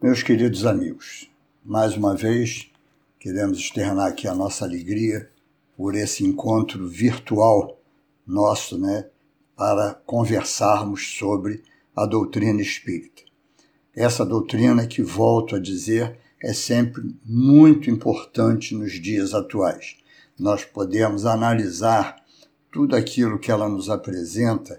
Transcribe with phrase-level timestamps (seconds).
[0.00, 1.28] Meus queridos amigos,
[1.64, 2.70] mais uma vez
[3.18, 5.28] queremos externar aqui a nossa alegria
[5.76, 7.76] por esse encontro virtual
[8.24, 9.06] nosso, né,
[9.56, 11.64] para conversarmos sobre
[11.96, 13.22] a doutrina espírita.
[13.92, 19.96] Essa doutrina que, volto a dizer, é sempre muito importante nos dias atuais.
[20.38, 22.24] Nós podemos analisar
[22.70, 24.78] tudo aquilo que ela nos apresenta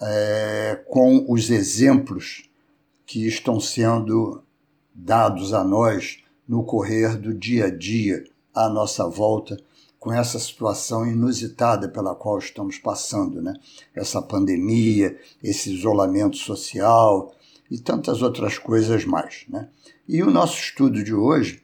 [0.00, 2.48] é, com os exemplos
[3.06, 4.42] que estão sendo
[4.94, 8.24] dados a nós no correr do dia a dia
[8.54, 9.56] à nossa volta
[9.98, 13.54] com essa situação inusitada pela qual estamos passando, né?
[13.94, 17.34] Essa pandemia, esse isolamento social
[17.70, 19.68] e tantas outras coisas mais, né?
[20.06, 21.62] E o nosso estudo de hoje,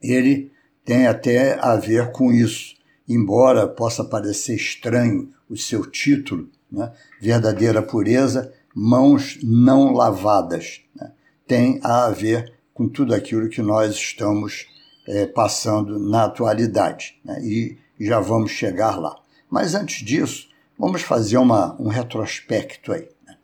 [0.00, 0.52] ele
[0.84, 2.76] tem até a ver com isso,
[3.08, 6.92] embora possa parecer estranho o seu título, né?
[7.20, 10.82] Verdadeira pureza, mãos não lavadas.
[10.94, 11.12] Né?
[11.50, 14.68] tem a ver com tudo aquilo que nós estamos
[15.04, 17.18] é, passando na atualidade.
[17.24, 17.40] Né?
[17.42, 19.16] E, já vamos chegar lá.
[19.50, 23.08] Mas antes disso, vamos fazer uma, um retrospecto aí.
[23.26, 23.36] Né?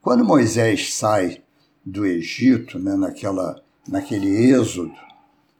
[0.00, 1.42] Quando Moisés sai
[1.84, 4.94] do Egito, né, naquela, naquele êxodo,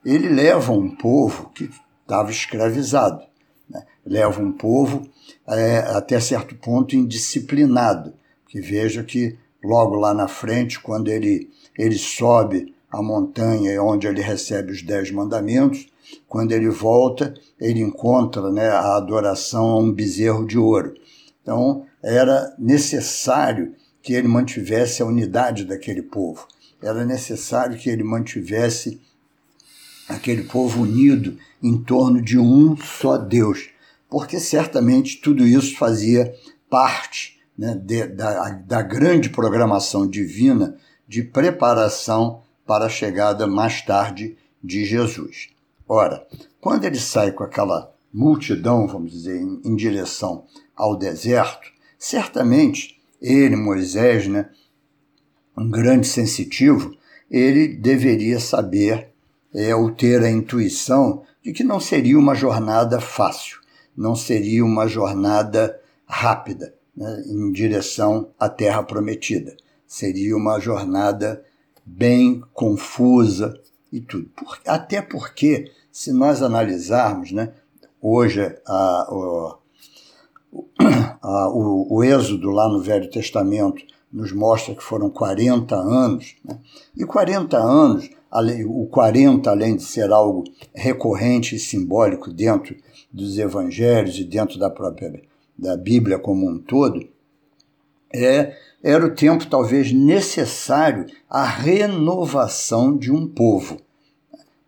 [0.03, 1.69] ele leva um povo que
[2.01, 3.21] estava escravizado.
[3.69, 3.85] Né?
[4.03, 5.07] Leva um povo
[5.47, 8.15] é, até certo ponto indisciplinado.
[8.51, 14.21] Que veja que logo lá na frente, quando ele ele sobe a montanha onde ele
[14.21, 15.87] recebe os dez mandamentos.
[16.27, 20.93] Quando ele volta, ele encontra né, a adoração a um bezerro de ouro.
[21.41, 26.45] Então, era necessário que ele mantivesse a unidade daquele povo.
[26.81, 28.99] Era necessário que ele mantivesse
[30.09, 33.69] aquele povo unido em torno de um só Deus,
[34.09, 36.35] porque certamente tudo isso fazia
[36.69, 40.75] parte né, de, da, da grande programação divina
[41.07, 45.49] de preparação para a chegada mais tarde de Jesus.
[45.87, 46.25] Ora,
[46.59, 53.55] quando ele sai com aquela multidão, vamos dizer, em, em direção ao deserto, certamente ele,
[53.55, 54.49] Moisés, né,
[55.57, 56.95] um grande sensitivo,
[57.29, 59.09] ele deveria saber
[59.53, 63.59] é, ou ter a intuição de que não seria uma jornada fácil,
[63.95, 69.57] não seria uma jornada rápida né, em direção à terra prometida
[69.87, 71.43] seria uma jornada
[71.83, 73.59] bem confusa
[73.91, 74.29] e tudo.
[74.35, 77.51] Por, até porque, se nós analisarmos, né,
[77.99, 79.57] hoje a, o,
[81.21, 83.83] a, o, o êxodo lá no Velho Testamento
[84.13, 86.59] nos mostra que foram 40 anos, né?
[86.95, 88.09] e 40 anos,
[88.67, 92.75] o 40, além de ser algo recorrente e simbólico dentro
[93.11, 95.09] dos evangelhos e dentro da própria
[95.61, 97.07] da Bíblia como um todo,
[98.11, 103.77] é era o tempo talvez necessário à renovação de um povo.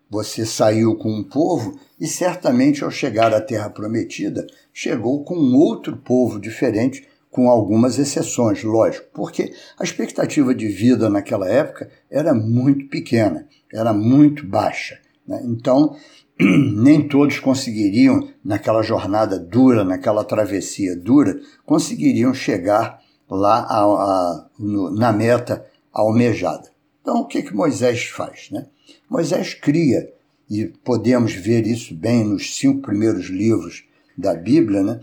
[0.08, 5.98] Você saiu com um povo e certamente ao chegar à Terra Prometida, chegou com outro
[5.98, 12.88] povo diferente, com algumas exceções, lógico, porque a expectativa de vida naquela época era muito
[12.88, 15.00] pequena, era muito baixa.
[15.28, 15.42] Né?
[15.44, 15.96] Então,
[16.40, 24.92] nem todos conseguiriam, naquela jornada dura, naquela travessia dura, conseguiriam chegar lá a, a, no,
[24.92, 26.72] na meta almejada.
[27.02, 28.50] Então, o que, que Moisés faz?
[28.52, 28.66] Né?
[29.10, 30.12] Moisés cria,
[30.50, 33.86] e podemos ver isso bem nos cinco primeiros livros
[34.18, 35.00] da Bíblia, né?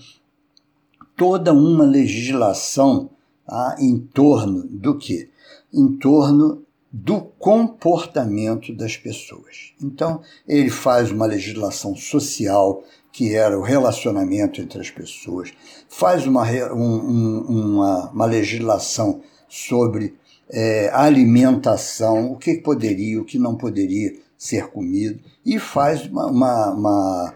[1.21, 3.11] toda uma legislação
[3.47, 5.29] tá, em torno do que?
[5.71, 9.73] Em torno do comportamento das pessoas.
[9.81, 15.53] Então, ele faz uma legislação social que era o relacionamento entre as pessoas,
[15.89, 20.15] faz uma, um, uma, uma legislação sobre
[20.49, 26.71] é, alimentação, o que poderia, o que não poderia ser comido, e faz uma, uma,
[26.71, 27.35] uma,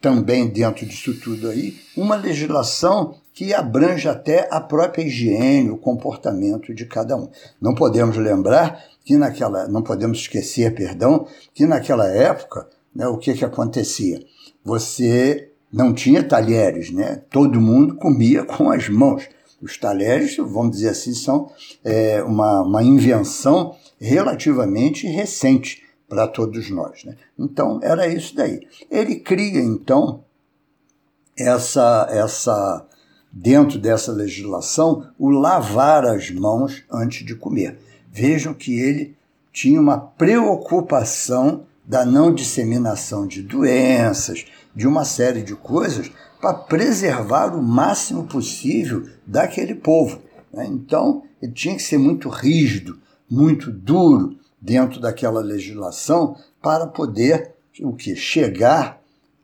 [0.00, 6.74] também dentro disso tudo aí, uma legislação que abrange até a própria higiene, o comportamento
[6.74, 7.28] de cada um.
[7.60, 13.34] Não podemos lembrar que naquela, não podemos esquecer, perdão, que naquela época, né, o que,
[13.34, 14.20] que acontecia?
[14.64, 17.22] você não tinha talheres, né?
[17.30, 19.28] Todo mundo comia com as mãos.
[19.60, 21.50] Os talheres, vamos dizer assim, são
[21.84, 27.04] é, uma, uma invenção relativamente recente para todos nós.
[27.04, 27.14] Né?
[27.38, 28.66] Então, era isso daí.
[28.90, 30.24] Ele cria, então,
[31.38, 32.86] essa, essa
[33.32, 37.78] dentro dessa legislação, o lavar as mãos antes de comer.
[38.12, 39.16] Vejam que ele
[39.52, 44.44] tinha uma preocupação da não disseminação de doenças,
[44.74, 46.10] de uma série de coisas
[46.40, 50.20] para preservar o máximo possível daquele povo.
[50.52, 50.66] Né?
[50.66, 52.98] Então, ele tinha que ser muito rígido,
[53.28, 59.00] muito duro dentro daquela legislação para poder o que chegar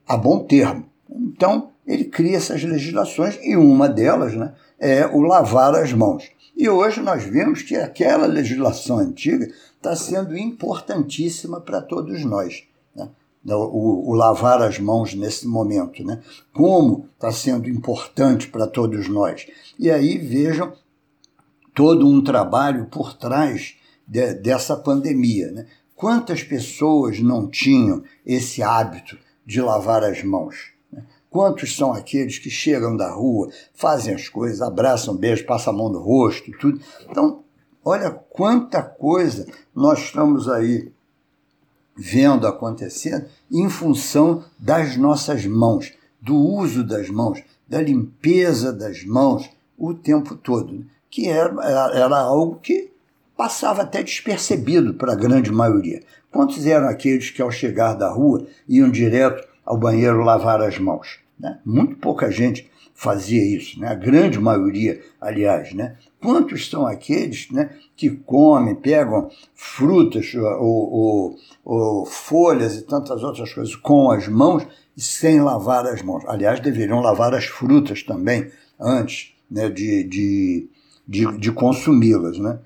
[0.07, 0.87] a bom termo.
[1.11, 6.25] Então, ele cria essas legislações e uma delas né, é o lavar as mãos.
[6.57, 9.47] E hoje nós vemos que aquela legislação antiga
[9.77, 12.65] está sendo importantíssima para todos nós.
[12.95, 13.09] Né?
[13.45, 16.21] O, o, lavar as mãos nesse momento, né?
[16.53, 19.47] como está sendo importante para todos nós.
[19.79, 20.73] E aí vejam
[21.75, 23.77] todo um trabalho por trás
[24.09, 25.53] de, dessa pandemia.
[25.53, 25.67] Né?
[25.95, 30.76] Quantas pessoas não tinham esse hábito de lavar as mãos?
[31.37, 35.91] Quantos são aqueles que chegam da rua, fazem as coisas, abraçam, beijam, passam a mão
[35.91, 36.81] no rosto, tudo.
[37.11, 37.45] Então,
[37.85, 40.91] olha quanta coisa nós estamos aí
[41.95, 45.93] vendo acontecendo em função das nossas mãos,
[46.23, 49.47] do uso das mãos, da limpeza das mãos
[49.77, 51.53] o tempo todo, que era,
[51.93, 52.91] era algo que
[53.37, 56.03] passava até despercebido para a grande maioria.
[56.31, 61.26] Quantos eram aqueles que, ao chegar da rua, iam direto ao banheiro lavar as mãos?
[61.39, 61.59] Né?
[61.65, 63.89] Muito pouca gente fazia isso, né?
[63.89, 65.75] a grande maioria, aliás.
[65.75, 65.97] Né?
[66.21, 73.53] Quantos são aqueles né, que comem, pegam frutas ou, ou, ou, folhas e tantas outras
[73.53, 74.67] coisas com as mãos
[74.97, 76.25] e sem lavar as mãos?
[76.27, 78.51] Aliás, deveriam lavar as frutas também
[78.81, 80.69] antes né, de, de,
[81.07, 82.39] de, de consumi-las.
[82.39, 82.59] Né?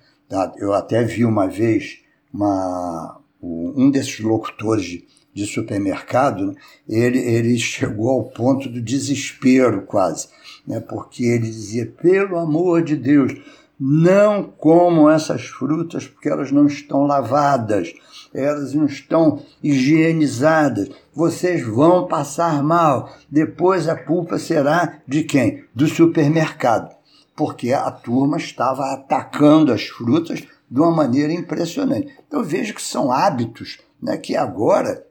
[0.58, 1.98] Eu até vi uma vez
[2.32, 6.54] uma, um desses locutores de de supermercado, né,
[6.88, 10.28] ele, ele chegou ao ponto do desespero quase,
[10.66, 13.32] né, porque ele dizia: pelo amor de Deus,
[13.78, 17.92] não comam essas frutas porque elas não estão lavadas,
[18.34, 23.10] elas não estão higienizadas, vocês vão passar mal.
[23.30, 25.64] Depois a culpa será de quem?
[25.74, 26.94] Do supermercado,
[27.34, 32.14] porque a turma estava atacando as frutas de uma maneira impressionante.
[32.28, 35.04] Então vejo que são hábitos né, que agora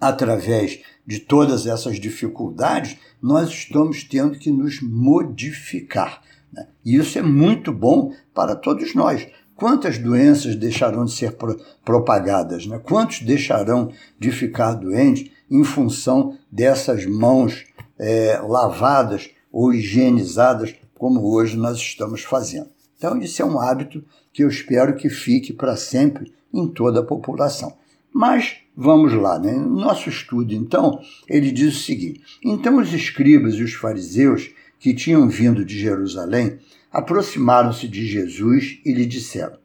[0.00, 6.22] através de todas essas dificuldades, nós estamos tendo que nos modificar.
[6.52, 6.66] Né?
[6.84, 9.26] E isso é muito bom para todos nós.
[9.54, 12.66] Quantas doenças deixarão de ser pro propagadas?
[12.66, 12.78] Né?
[12.78, 17.64] Quantos deixarão de ficar doentes em função dessas mãos
[17.98, 22.68] é, lavadas ou higienizadas, como hoje nós estamos fazendo?
[22.98, 27.04] Então, isso é um hábito que eu espero que fique para sempre em toda a
[27.04, 27.74] população.
[28.12, 29.52] Mas vamos lá, né?
[29.52, 34.94] No nosso estudo, então, ele diz o seguinte: Então os escribas e os fariseus que
[34.94, 36.58] tinham vindo de Jerusalém
[36.92, 39.56] aproximaram-se de Jesus e lhe disseram: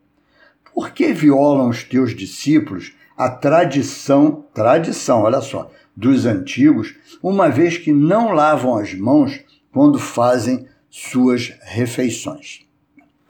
[0.74, 7.78] Por que violam os teus discípulos a tradição, tradição, olha só, dos antigos, uma vez
[7.78, 9.40] que não lavam as mãos
[9.72, 12.66] quando fazem suas refeições?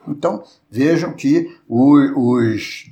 [0.08, 2.86] Então, vejam que os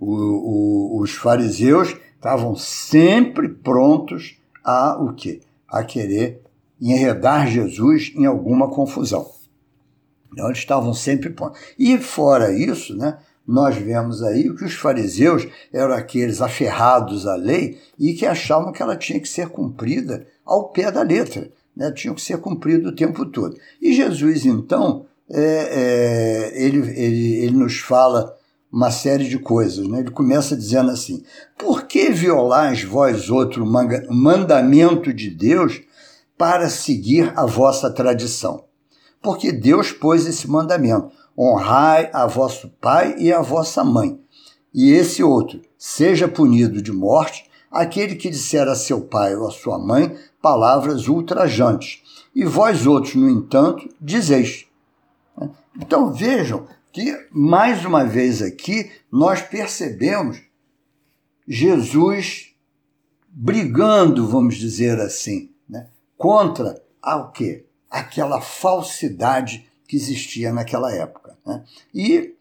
[0.00, 5.40] o, o, os fariseus estavam sempre prontos a o quê?
[5.66, 6.42] A querer
[6.78, 9.26] enredar Jesus em alguma confusão.
[10.30, 11.58] Então, eles estavam sempre prontos.
[11.78, 17.78] E fora isso, né, nós vemos aí que os fariseus eram aqueles aferrados à lei
[17.98, 22.14] e que achavam que ela tinha que ser cumprida ao pé da letra, né, tinha
[22.14, 23.56] que ser cumprida o tempo todo.
[23.80, 28.36] E Jesus, então, é, é, ele, ele, ele nos fala
[28.72, 29.86] uma série de coisas.
[29.86, 30.00] Né?
[30.00, 31.22] Ele começa dizendo assim:
[31.58, 35.80] Por que violais vós outro mandamento de Deus
[36.38, 38.64] para seguir a vossa tradição?
[39.22, 44.18] Porque Deus pôs esse mandamento: honrai a vosso pai e a vossa mãe.
[44.72, 49.50] E esse outro, seja punido de morte aquele que disser a seu pai ou a
[49.50, 52.02] sua mãe palavras ultrajantes.
[52.34, 54.66] E vós outros, no entanto, dizeis.
[55.78, 60.40] Então vejam que, mais uma vez aqui, nós percebemos
[61.46, 62.54] Jesus
[63.28, 67.64] brigando, vamos dizer assim, né, contra a, o quê?
[67.90, 71.36] aquela falsidade que existia naquela época.
[71.44, 71.64] Né?
[71.92, 72.34] E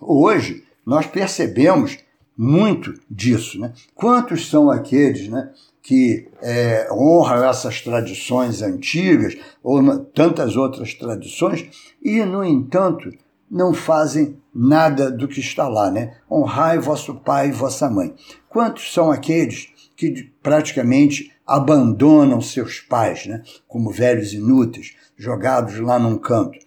[0.00, 1.96] hoje nós percebemos
[2.36, 3.60] muito disso.
[3.60, 3.72] Né?
[3.94, 12.24] Quantos são aqueles né, que é, honram essas tradições antigas ou tantas outras tradições e,
[12.24, 13.12] no entanto,
[13.50, 16.16] não fazem nada do que está lá, né?
[16.30, 18.14] Honrai vosso pai e vossa mãe.
[18.48, 23.42] Quantos são aqueles que praticamente abandonam seus pais, né?
[23.66, 26.58] Como velhos inúteis, jogados lá num canto?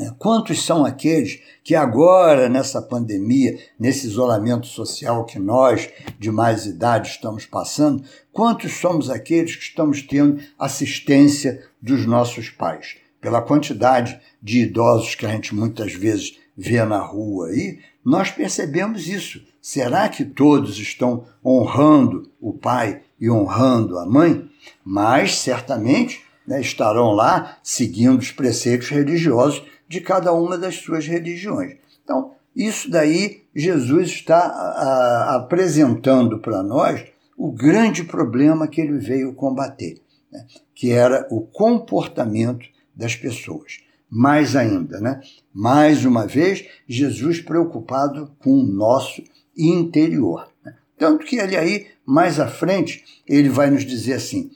[0.00, 6.64] É, quantos são aqueles que agora, nessa pandemia, nesse isolamento social que nós, de mais
[6.64, 12.96] idade, estamos passando, quantos somos aqueles que estamos tendo assistência dos nossos pais?
[13.20, 19.06] Pela quantidade de idosos que a gente muitas vezes vê na rua aí, nós percebemos
[19.06, 19.42] isso.
[19.60, 24.48] Será que todos estão honrando o pai e honrando a mãe?
[24.84, 31.76] Mas certamente né, estarão lá seguindo os preceitos religiosos de cada uma das suas religiões.
[32.02, 37.04] Então, isso daí Jesus está a, apresentando para nós
[37.36, 40.00] o grande problema que ele veio combater,
[40.30, 42.66] né, que era o comportamento
[43.00, 43.78] das pessoas.
[44.08, 45.20] Mais ainda, né?
[45.52, 49.22] mais uma vez, Jesus preocupado com o nosso
[49.56, 50.48] interior.
[50.64, 50.74] Né?
[50.98, 54.50] Tanto que ele aí, mais à frente, ele vai nos dizer assim: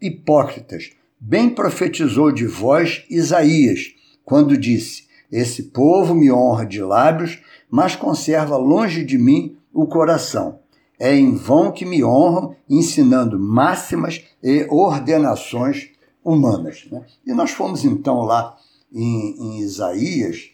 [0.00, 7.94] hipócritas, bem profetizou de vós Isaías, quando disse: Esse povo me honra de lábios, mas
[7.94, 10.60] conserva longe de mim o coração.
[10.98, 15.90] É em vão que me honram, ensinando máximas e ordenações
[16.24, 16.86] humanas.
[16.90, 17.04] Né?
[17.26, 18.56] E nós fomos então lá
[18.92, 20.50] em, em Isaías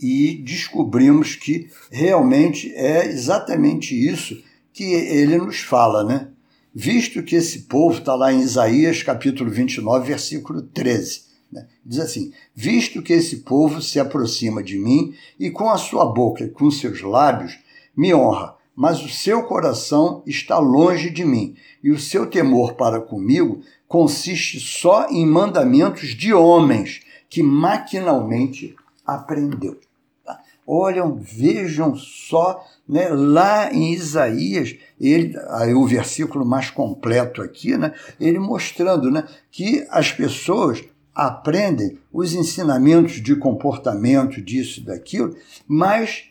[0.00, 6.28] e descobrimos que realmente é exatamente isso que ele nos fala, né?
[6.74, 11.22] Visto que esse povo está lá em Isaías capítulo 29, versículo 13.
[11.52, 11.66] Né?
[11.84, 16.44] Diz assim: Visto que esse povo se aproxima de mim e com a sua boca
[16.44, 17.58] e com seus lábios
[17.96, 22.98] me honra, mas o seu coração está longe de mim, e o seu temor para
[22.98, 29.78] comigo consiste só em mandamentos de homens que maquinalmente aprendeu.
[30.24, 30.40] Tá?
[30.66, 37.92] Olham, vejam só, né, lá em Isaías, ele, aí o versículo mais completo aqui, né,
[38.18, 40.82] ele mostrando né, que as pessoas
[41.14, 45.36] aprendem os ensinamentos de comportamento, disso daquilo,
[45.68, 46.29] mas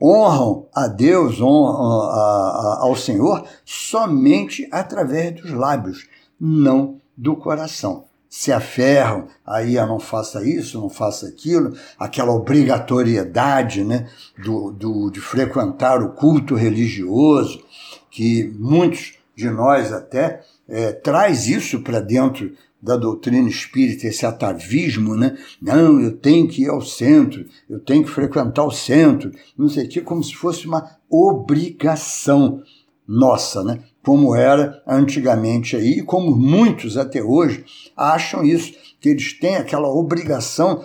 [0.00, 6.06] honram a Deus, honram a, a, ao Senhor, somente através dos lábios
[6.40, 8.04] não do coração.
[8.28, 14.08] Se aferram aí a não faça isso, não faça aquilo, aquela obrigatoriedade né,
[14.42, 17.64] do, do, de frequentar o culto religioso,
[18.10, 22.52] que muitos de nós até é, traz isso para dentro
[22.86, 25.36] da doutrina espírita, esse atavismo, né?
[25.60, 29.86] Não, eu tenho que ir ao centro, eu tenho que frequentar o centro, não sei
[29.86, 32.62] o que, como se fosse uma obrigação
[33.06, 33.80] nossa, né?
[34.04, 37.64] como era antigamente aí, e como muitos até hoje
[37.96, 40.84] acham isso, que eles têm aquela obrigação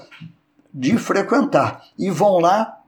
[0.74, 2.80] de frequentar e vão lá,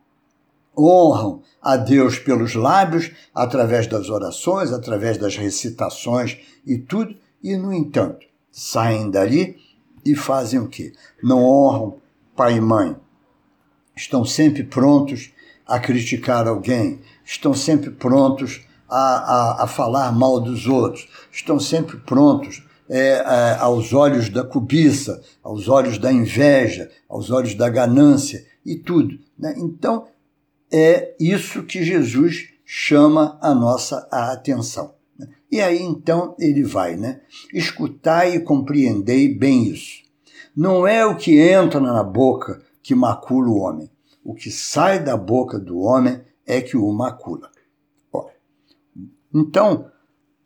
[0.75, 7.71] honram a Deus pelos lábios, através das orações, através das recitações e tudo, e no
[7.71, 9.57] entanto, saem dali
[10.05, 10.93] e fazem o quê?
[11.21, 11.97] Não honram
[12.35, 12.95] pai e mãe.
[13.95, 15.33] Estão sempre prontos
[15.65, 21.97] a criticar alguém, estão sempre prontos a, a, a falar mal dos outros, estão sempre
[21.97, 28.45] prontos é, é, aos olhos da cobiça, aos olhos da inveja, aos olhos da ganância
[28.65, 29.17] e tudo.
[29.37, 29.55] Né?
[29.57, 30.07] Então,
[30.71, 34.93] é isso que Jesus chama a nossa atenção.
[35.51, 37.21] E aí então ele vai, né?
[37.53, 40.03] Escutai e compreendei bem isso.
[40.55, 43.89] Não é o que entra na boca que macula o homem.
[44.23, 47.51] O que sai da boca do homem é que o macula.
[49.33, 49.89] Então,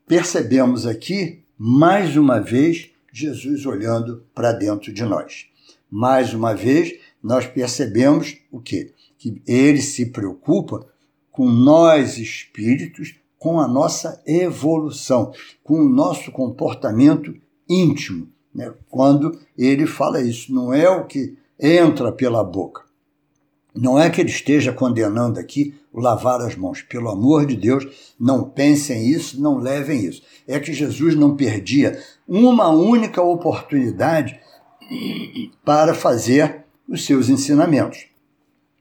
[0.07, 5.47] percebemos aqui, mais uma vez, Jesus olhando para dentro de nós.
[5.91, 8.93] Mais uma vez, nós percebemos o quê?
[9.17, 10.87] Que ele se preocupa
[11.29, 15.31] com nós espíritos, com a nossa evolução,
[15.63, 17.33] com o nosso comportamento
[17.69, 18.27] íntimo.
[18.53, 18.73] Né?
[18.89, 22.87] Quando ele fala isso, não é o que entra pela boca.
[23.75, 26.81] Não é que ele esteja condenando aqui lavar as mãos.
[26.81, 30.23] Pelo amor de Deus, não pensem isso, não levem isso.
[30.47, 34.39] É que Jesus não perdia uma única oportunidade
[35.63, 38.07] para fazer os seus ensinamentos.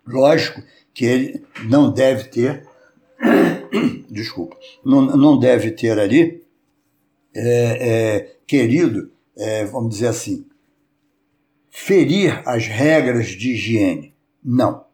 [0.06, 0.62] Lógico
[0.94, 2.66] que ele não deve ter,
[4.10, 6.42] desculpa, não, não deve ter ali
[7.34, 10.46] é, é, querido, é, vamos dizer assim,
[11.70, 14.14] ferir as regras de higiene.
[14.42, 14.86] Não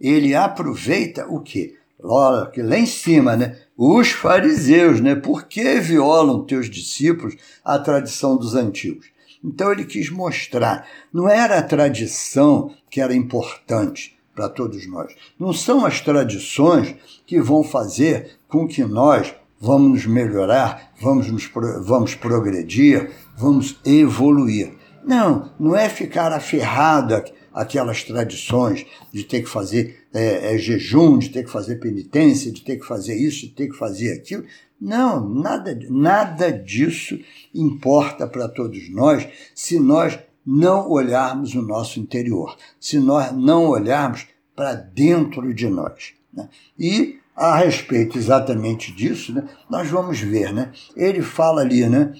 [0.00, 1.76] ele aproveita o quê?
[2.02, 3.58] Olha, que lá em cima, né?
[3.74, 5.14] Os fariseus, né?
[5.14, 9.06] Por que violam teus discípulos a tradição dos antigos?
[9.42, 15.14] Então ele quis mostrar, não era a tradição que era importante para todos nós.
[15.38, 16.94] Não são as tradições
[17.26, 21.50] que vão fazer com que nós vamos nos melhorar, vamos, nos,
[21.82, 24.74] vamos progredir, vamos evoluir.
[25.04, 27.22] Não, não é ficar aferrado
[27.52, 32.62] aquelas tradições de ter que fazer é, é, jejum, de ter que fazer penitência, de
[32.62, 34.44] ter que fazer isso, de ter que fazer aquilo.
[34.80, 37.18] Não, nada, nada disso
[37.54, 44.26] importa para todos nós se nós não olharmos o nosso interior, se nós não olharmos
[44.54, 46.14] para dentro de nós.
[46.32, 46.48] Né?
[46.78, 50.72] E a respeito exatamente disso, né, nós vamos ver, né?
[50.94, 52.14] Ele fala ali, né?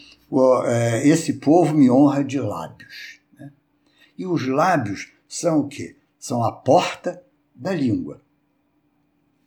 [0.66, 3.20] É, esse povo me honra de lábios.
[3.38, 3.52] Né?
[4.18, 5.96] E os lábios são o quê?
[6.18, 7.22] São a porta
[7.54, 8.20] da língua.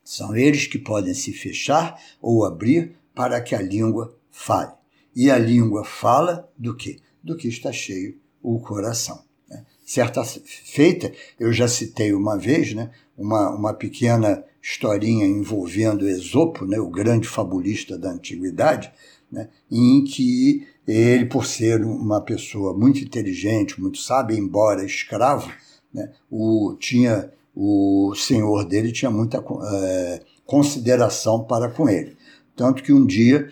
[0.03, 4.72] São eles que podem se fechar ou abrir para que a língua fale.
[5.13, 7.00] E a língua fala do quê?
[7.22, 9.22] Do que está cheio o coração.
[9.50, 9.63] Né?
[9.86, 16.79] Certa feita, eu já citei uma vez, né, uma, uma pequena historinha envolvendo Esopo, né,
[16.79, 18.91] o grande fabulista da antiguidade,
[19.32, 25.51] né, em que ele, por ser uma pessoa muito inteligente, muito sábia, embora escravo,
[25.94, 32.15] né, o, tinha, o senhor dele tinha muita é, consideração para com ele.
[32.56, 33.50] Tanto que um dia,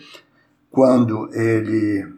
[0.70, 2.15] quando ele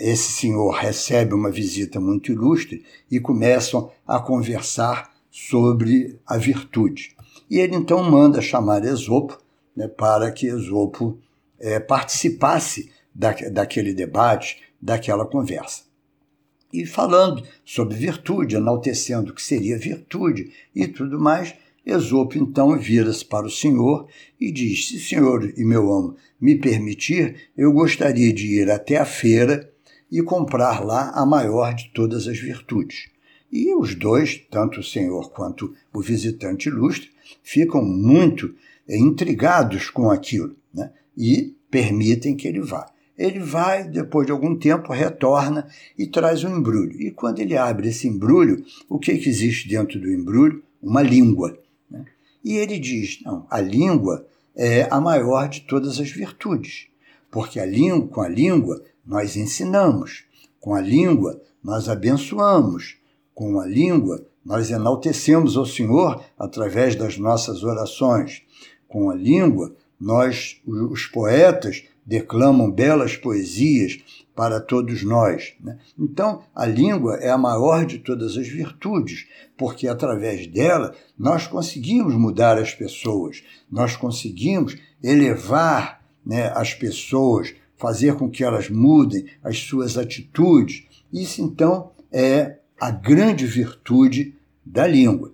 [0.00, 7.16] esse senhor recebe uma visita muito ilustre e começam a conversar sobre a virtude.
[7.50, 9.38] E ele então manda chamar Esopo
[9.76, 11.18] né, para que Esopo
[11.58, 15.82] é, participasse da, daquele debate, daquela conversa.
[16.72, 21.54] E falando sobre virtude, enaltecendo o que seria virtude e tudo mais,
[21.86, 24.06] Esopo então vira-se para o senhor
[24.40, 29.04] e diz: Se senhor e meu amo me permitir, eu gostaria de ir até a
[29.04, 29.70] feira
[30.10, 33.08] e comprar lá a maior de todas as virtudes.
[33.52, 37.10] E os dois, tanto o senhor quanto o visitante ilustre,
[37.42, 38.54] ficam muito
[38.88, 40.90] intrigados com aquilo né?
[41.16, 42.86] e permitem que ele vá.
[43.16, 47.00] Ele vai, depois de algum tempo, retorna e traz um embrulho.
[47.00, 50.62] E quando ele abre esse embrulho, o que, que existe dentro do embrulho?
[50.82, 51.56] Uma língua.
[52.44, 56.86] E ele diz: não, a língua é a maior de todas as virtudes,
[57.30, 60.24] porque a língua, com a língua nós ensinamos,
[60.60, 62.96] com a língua nós abençoamos,
[63.34, 68.42] com a língua nós enaltecemos ao Senhor através das nossas orações,
[68.86, 73.98] com a língua nós, os poetas, declamam belas poesias
[74.34, 75.54] para todos nós.
[75.60, 75.78] Né?
[75.98, 82.14] Então, a língua é a maior de todas as virtudes, porque através dela nós conseguimos
[82.14, 89.58] mudar as pessoas, nós conseguimos elevar né, as pessoas, fazer com que elas mudem as
[89.58, 90.84] suas atitudes.
[91.12, 95.32] Isso, então, é a grande virtude da língua.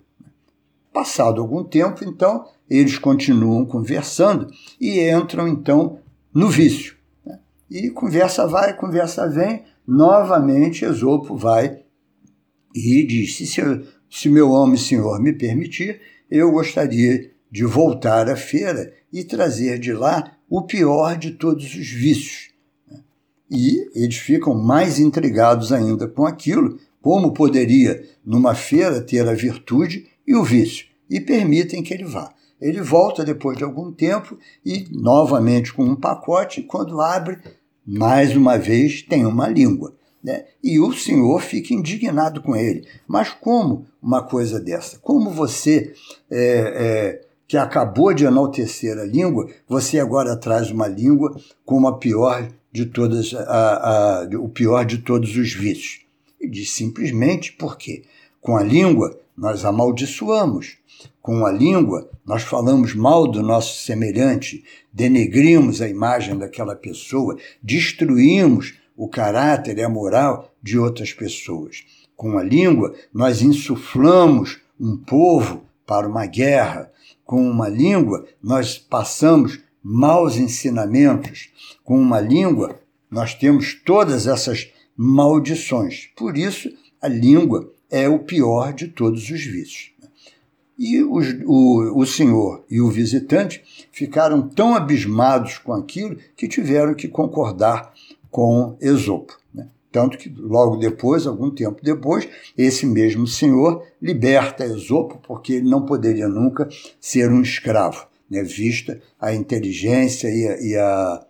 [0.93, 5.99] Passado algum tempo, então, eles continuam conversando e entram, então,
[6.33, 7.00] no vício.
[7.71, 11.79] E conversa vai, conversa vem, novamente Esopo vai
[12.75, 13.47] e diz: se,
[14.09, 19.93] se meu homem senhor me permitir, eu gostaria de voltar à feira e trazer de
[19.93, 22.49] lá o pior de todos os vícios.
[23.49, 30.07] E eles ficam mais intrigados ainda com aquilo, como poderia numa feira ter a virtude
[30.27, 32.33] e o vício, e permitem que ele vá.
[32.59, 37.39] Ele volta depois de algum tempo e, novamente com um pacote, quando abre,
[37.85, 39.93] mais uma vez tem uma língua.
[40.23, 40.45] Né?
[40.63, 42.87] E o senhor fica indignado com ele.
[43.07, 44.99] Mas como uma coisa dessa?
[44.99, 45.93] Como você,
[46.29, 51.97] é, é, que acabou de enaltecer a língua, você agora traz uma língua como a
[51.97, 56.01] pior de todas, a, a, o pior de todos os vícios?
[56.39, 58.03] Ele diz simplesmente porque
[58.39, 60.77] com a língua nós amaldiçoamos,
[61.21, 68.73] com a língua, nós falamos mal do nosso semelhante, denegrimos a imagem daquela pessoa, destruímos
[68.95, 71.83] o caráter e a moral de outras pessoas.
[72.15, 76.91] Com a língua, nós insuflamos um povo para uma guerra.
[77.25, 81.49] Com uma língua, nós passamos maus ensinamentos.
[81.83, 86.09] Com uma língua, nós temos todas essas maldições.
[86.15, 86.69] Por isso,
[87.01, 89.91] a língua é o pior de todos os vícios.
[90.83, 96.95] E os, o, o senhor e o visitante ficaram tão abismados com aquilo que tiveram
[96.95, 97.93] que concordar
[98.31, 99.37] com Esopo.
[99.53, 99.67] Né?
[99.91, 105.85] Tanto que logo depois, algum tempo depois, esse mesmo senhor liberta Esopo, porque ele não
[105.85, 106.67] poderia nunca
[106.99, 108.41] ser um escravo, né?
[108.41, 111.25] vista a inteligência e a, e, a,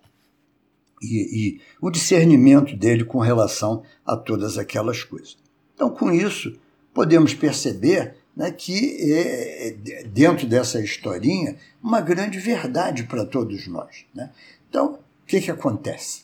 [1.03, 1.17] e,
[1.57, 5.37] e o discernimento dele com relação a todas aquelas coisas.
[5.75, 6.57] Então, com isso,
[6.93, 9.75] podemos perceber né, que é,
[10.07, 14.03] dentro dessa historinha, uma grande verdade para todos nós.
[14.15, 14.31] Né?
[14.67, 16.23] Então, o que, que acontece?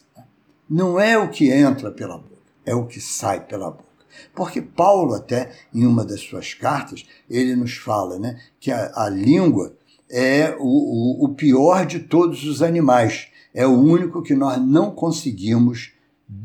[0.68, 3.86] Não é o que entra pela boca, é o que sai pela boca.
[4.34, 9.10] Porque Paulo, até em uma das suas cartas, ele nos fala né, que a, a
[9.10, 9.78] língua
[10.10, 14.90] é o, o, o pior de todos os animais, é o único que nós não
[14.90, 15.94] conseguimos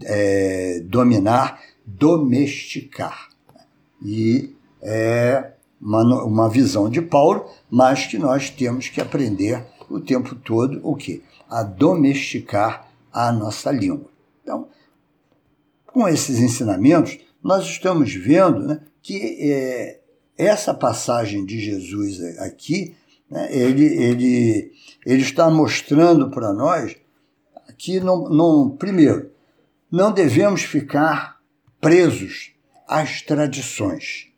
[0.04, 3.30] é, dominar, domesticar.
[4.04, 5.52] E é
[5.82, 10.94] uma, uma visão de Paulo, mas que nós temos que aprender o tempo todo o
[10.94, 11.20] quê?
[11.50, 14.08] A domesticar a nossa língua.
[14.42, 14.68] Então,
[15.86, 20.00] com esses ensinamentos, nós estamos vendo né, que é,
[20.38, 22.94] essa passagem de Jesus aqui,
[23.28, 24.72] né, ele, ele,
[25.04, 26.96] ele está mostrando para nós
[27.76, 29.30] que, não, não, primeiro,
[29.90, 31.40] não devemos ficar
[31.80, 32.52] presos
[32.86, 34.31] às tradições.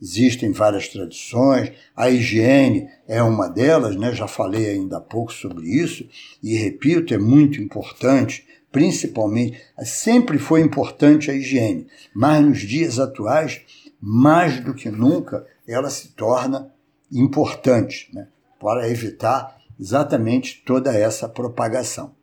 [0.00, 4.14] Existem várias tradições, a higiene é uma delas, né?
[4.14, 6.08] já falei ainda há pouco sobre isso,
[6.42, 13.62] e repito, é muito importante principalmente, sempre foi importante a higiene, mas nos dias atuais,
[14.00, 16.72] mais do que nunca, ela se torna
[17.10, 18.28] importante né,
[18.60, 22.14] para evitar exatamente toda essa propagação.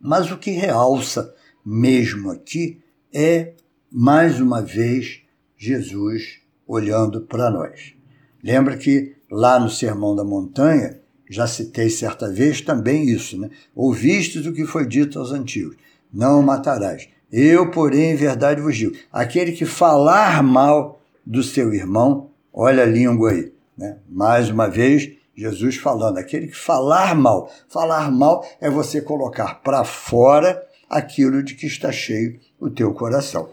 [0.00, 3.54] Mas o que realça mesmo aqui é,
[3.90, 5.22] mais uma vez,
[5.56, 7.94] Jesus olhando para nós.
[8.42, 13.50] Lembra que lá no Sermão da Montanha, já citei certa vez também isso, né?
[13.74, 15.76] Ouvistes o que foi dito aos antigos:
[16.12, 17.08] não matarás.
[17.32, 22.86] Eu, porém, em verdade vos digo: aquele que falar mal do seu irmão, olha a
[22.86, 23.98] língua aí, né?
[24.08, 27.50] Mais uma vez, Jesus falando: aquele que falar mal.
[27.68, 33.48] Falar mal é você colocar para fora aquilo de que está cheio o teu coração.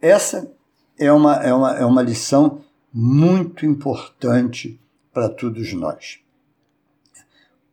[0.00, 0.52] Essa
[0.98, 4.80] é uma, é uma, é uma lição muito importante
[5.12, 6.20] para todos nós.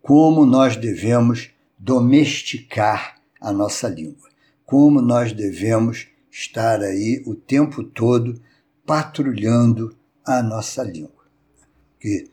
[0.02, 4.30] Como nós devemos domesticar a nossa língua,
[4.66, 8.42] como nós devemos estar aí o tempo todo
[8.86, 11.26] patrulhando a nossa língua.
[12.00, 12.30] Que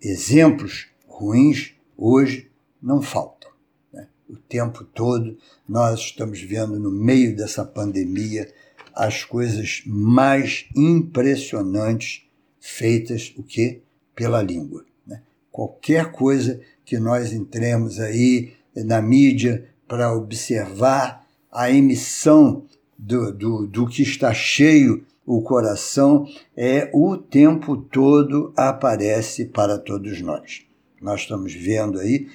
[0.00, 2.50] exemplos ruins hoje
[2.82, 3.50] não faltam.
[3.92, 4.08] Né?
[4.28, 5.38] O tempo todo
[5.68, 8.52] nós estamos vendo no meio dessa pandemia
[8.98, 12.24] as coisas mais impressionantes
[12.58, 13.80] feitas o que
[14.12, 14.84] pela língua.
[15.06, 15.22] Né?
[15.52, 22.64] Qualquer coisa que nós entremos aí na mídia para observar a emissão
[22.98, 30.20] do, do, do que está cheio o coração é o tempo todo aparece para todos
[30.20, 30.66] nós.
[31.00, 32.28] Nós estamos vendo aí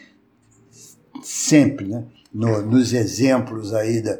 [1.21, 4.17] sempre, né, no, nos exemplos aí da,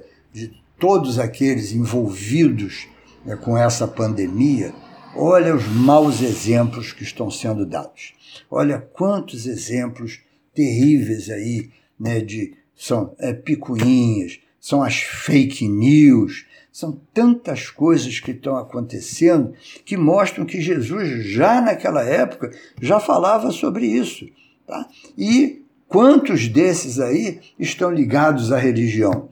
[0.84, 2.90] todos aqueles envolvidos
[3.24, 4.74] né, com essa pandemia,
[5.16, 8.14] Olha os maus exemplos que estão sendo dados.
[8.50, 10.22] Olha quantos exemplos
[10.56, 11.70] terríveis aí,
[12.00, 19.54] né, de são é, picuinhas, são as fake news, são tantas coisas que estão acontecendo
[19.86, 24.28] que mostram que Jesus já naquela época já falava sobre isso,
[24.66, 24.88] tá?
[25.16, 29.30] E quantos desses aí estão ligados à religião?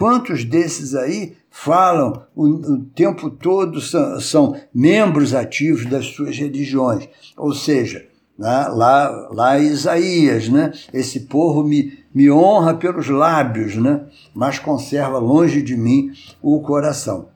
[0.00, 7.06] Quantos desses aí falam o, o tempo todo, são, são, membros ativos das suas religiões?
[7.36, 8.06] Ou seja,
[8.38, 15.18] né, lá, lá Isaías, né, esse povo me, me honra pelos lábios, né, mas conserva
[15.18, 17.28] longe de mim o coração.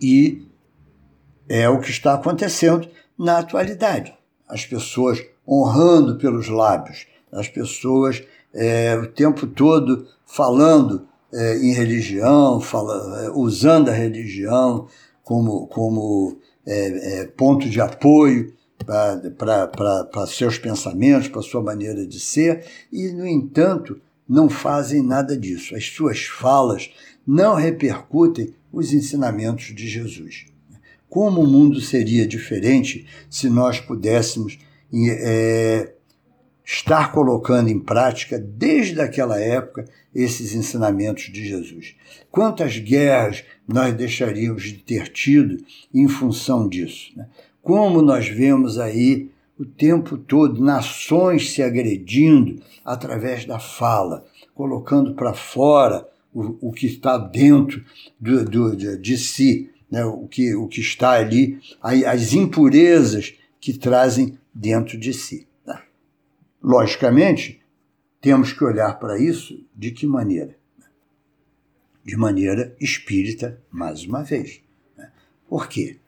[0.00, 0.44] E
[1.48, 4.12] é o que está acontecendo na atualidade.
[4.48, 8.20] As pessoas honrando pelos lábios, as pessoas
[8.52, 14.86] é, o tempo todo falando é, em religião, fala, é, usando a religião
[15.22, 18.52] como, como é, é ponto de apoio
[18.84, 25.74] para seus pensamentos, para sua maneira de ser, e, no entanto, não fazem nada disso.
[25.76, 26.90] As suas falas
[27.26, 30.46] não repercutem os ensinamentos de Jesus.
[31.08, 34.58] Como o mundo seria diferente se nós pudéssemos
[34.94, 35.92] é,
[36.64, 39.84] estar colocando em prática, desde aquela época,
[40.14, 41.94] esses ensinamentos de Jesus.
[42.30, 47.12] Quantas guerras nós deixaríamos de ter tido em função disso?
[47.16, 47.26] Né?
[47.62, 55.32] Como nós vemos aí o tempo todo nações se agredindo através da fala, colocando para
[55.32, 57.84] fora o, o que está dentro
[58.18, 60.04] do, do, de, de si, né?
[60.04, 65.46] o, que, o que está ali, as impurezas que trazem dentro de si.
[66.62, 67.61] Logicamente,
[68.22, 70.56] temos que olhar para isso de que maneira?
[72.04, 74.60] De maneira espírita, mais uma vez.
[74.96, 75.10] Né?
[75.48, 75.98] Por quê?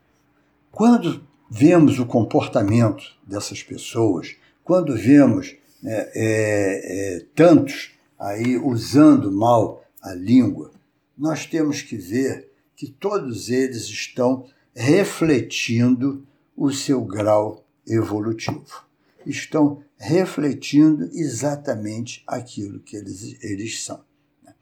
[0.71, 9.85] Quando vemos o comportamento dessas pessoas, quando vemos né, é, é, tantos aí usando mal
[10.01, 10.71] a língua,
[11.19, 16.25] nós temos que ver que todos eles estão refletindo
[16.57, 18.84] o seu grau evolutivo.
[19.27, 24.01] Estão refletindo exatamente aquilo que eles, eles são.
[24.43, 24.55] Né?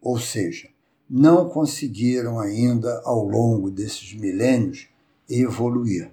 [0.00, 0.68] Ou seja,
[1.08, 4.88] não conseguiram ainda, ao longo desses milênios,
[5.28, 6.10] evoluir.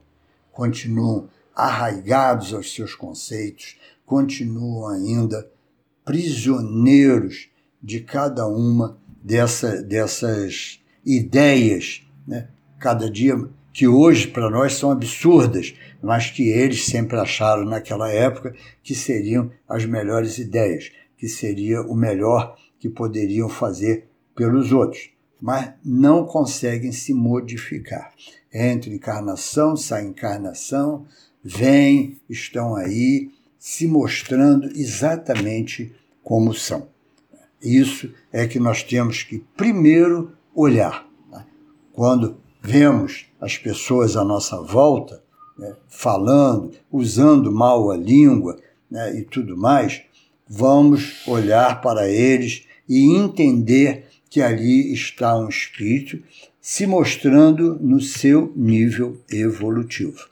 [0.51, 5.49] Continuam arraigados aos seus conceitos, continuam ainda
[6.05, 7.49] prisioneiros
[7.81, 12.49] de cada uma dessa, dessas ideias, né?
[12.79, 13.35] cada dia
[13.79, 19.49] que hoje para nós são absurdas, mas que eles sempre acharam naquela época que seriam
[19.69, 26.91] as melhores ideias, que seria o melhor que poderiam fazer pelos outros, mas não conseguem
[26.91, 28.11] se modificar.
[28.53, 31.05] Entra encarnação, sai encarnação,
[31.41, 36.89] vêm, estão aí, se mostrando exatamente como são.
[37.63, 41.07] Isso é que nós temos que primeiro olhar.
[41.31, 41.45] Né?
[41.93, 45.23] Quando vemos as pessoas à nossa volta
[45.57, 48.57] né, falando, usando mal a língua
[48.89, 50.01] né, e tudo mais,
[50.47, 56.21] vamos olhar para eles e entender que ali está um espírito
[56.61, 60.27] se mostrando no seu nível evolutivo.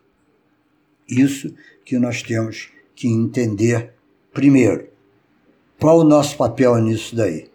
[1.07, 3.93] Isso que nós temos que entender
[4.33, 4.87] primeiro.
[5.79, 7.49] Qual o nosso papel nisso daí?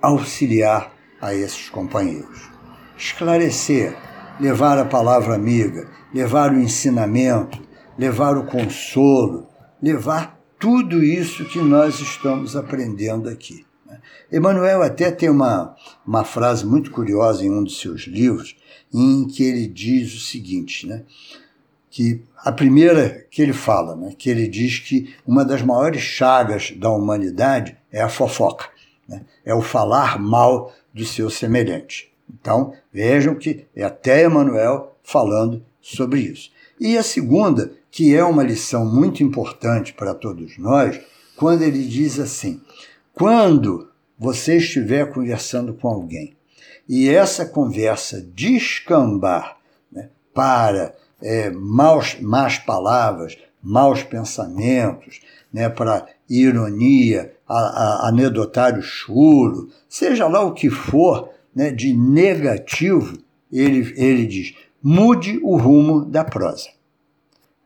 [0.00, 2.50] Auxiliar a esses companheiros.
[2.96, 3.96] Esclarecer,
[4.40, 7.60] levar a palavra amiga, levar o ensinamento,
[7.98, 9.46] levar o consolo,
[9.80, 13.64] levar tudo isso que nós estamos aprendendo aqui.
[13.86, 13.98] Né?
[14.32, 18.56] Emmanuel até tem uma, uma frase muito curiosa em um dos seus livros,
[18.92, 21.04] em que ele diz o seguinte, né?
[21.90, 24.14] que a primeira que ele fala, né?
[24.18, 28.68] que ele diz que uma das maiores chagas da humanidade é a fofoca,
[29.08, 29.22] né?
[29.44, 32.13] é o falar mal do seu semelhante.
[32.32, 36.50] Então, vejam que é até Emmanuel falando sobre isso.
[36.80, 41.00] E a segunda, que é uma lição muito importante para todos nós,
[41.36, 42.60] quando ele diz assim:
[43.12, 46.36] quando você estiver conversando com alguém
[46.88, 49.56] e essa conversa descambar
[49.90, 55.20] né, para é, maus, más palavras, maus pensamentos,
[55.52, 63.18] né, para ironia, a, a, anedotário chulo, seja lá o que for, né, de negativo,
[63.50, 66.68] ele, ele diz: mude o rumo da prosa.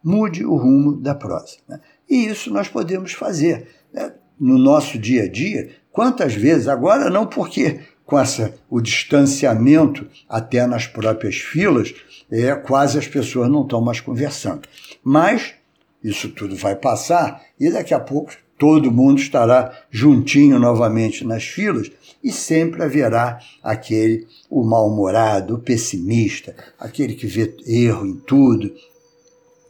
[0.02, 1.56] Mude o rumo da prosa.
[1.68, 1.80] Né?
[2.08, 4.12] E isso nós podemos fazer né?
[4.38, 5.70] no nosso dia a dia.
[5.90, 11.94] Quantas vezes, agora não porque com essa, o distanciamento até nas próprias filas,
[12.30, 14.62] é, quase as pessoas não estão mais conversando.
[15.04, 15.52] Mas
[16.02, 21.90] isso tudo vai passar e daqui a pouco todo mundo estará juntinho novamente nas filas
[22.22, 28.72] e sempre haverá aquele, o mal-humorado, o pessimista, aquele que vê erro em tudo,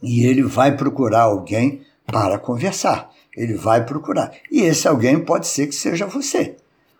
[0.01, 3.11] e ele vai procurar alguém para conversar.
[3.35, 4.31] Ele vai procurar.
[4.51, 6.55] E esse alguém pode ser que seja você.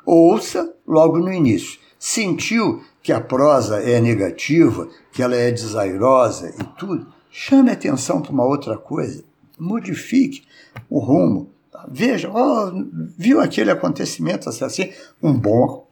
[0.06, 1.80] Ouça logo no início.
[1.98, 8.32] Sentiu que a prosa é negativa, que ela é desairosa e tudo, chame atenção para
[8.32, 9.24] uma outra coisa.
[9.58, 10.44] Modifique
[10.90, 11.50] o rumo
[11.88, 12.72] Veja, oh,
[13.18, 15.88] viu aquele acontecimento assim, um bom,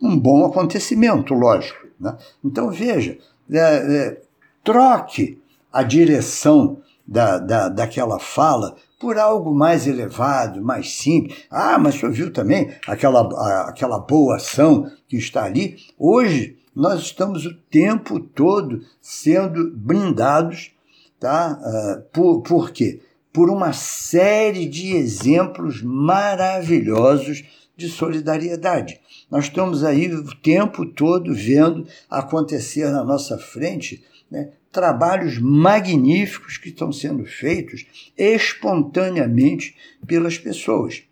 [0.00, 1.86] um bom acontecimento, lógico.
[1.98, 2.16] Né?
[2.44, 3.18] Então veja,
[3.50, 4.22] é, é,
[4.64, 5.40] troque
[5.72, 11.44] a direção da, da, daquela fala por algo mais elevado, mais simples.
[11.50, 15.76] Ah, mas senhor viu também aquela, a, aquela boa ação que está ali?
[15.98, 20.72] Hoje nós estamos o tempo todo sendo brindados,
[21.18, 21.58] tá?
[21.60, 23.00] Uh, por, por quê?
[23.32, 27.42] Por uma série de exemplos maravilhosos
[27.76, 29.00] de solidariedade.
[29.30, 36.68] Nós estamos aí o tempo todo vendo acontecer na nossa frente né, trabalhos magníficos que
[36.68, 39.74] estão sendo feitos espontaneamente
[40.06, 41.02] pelas pessoas.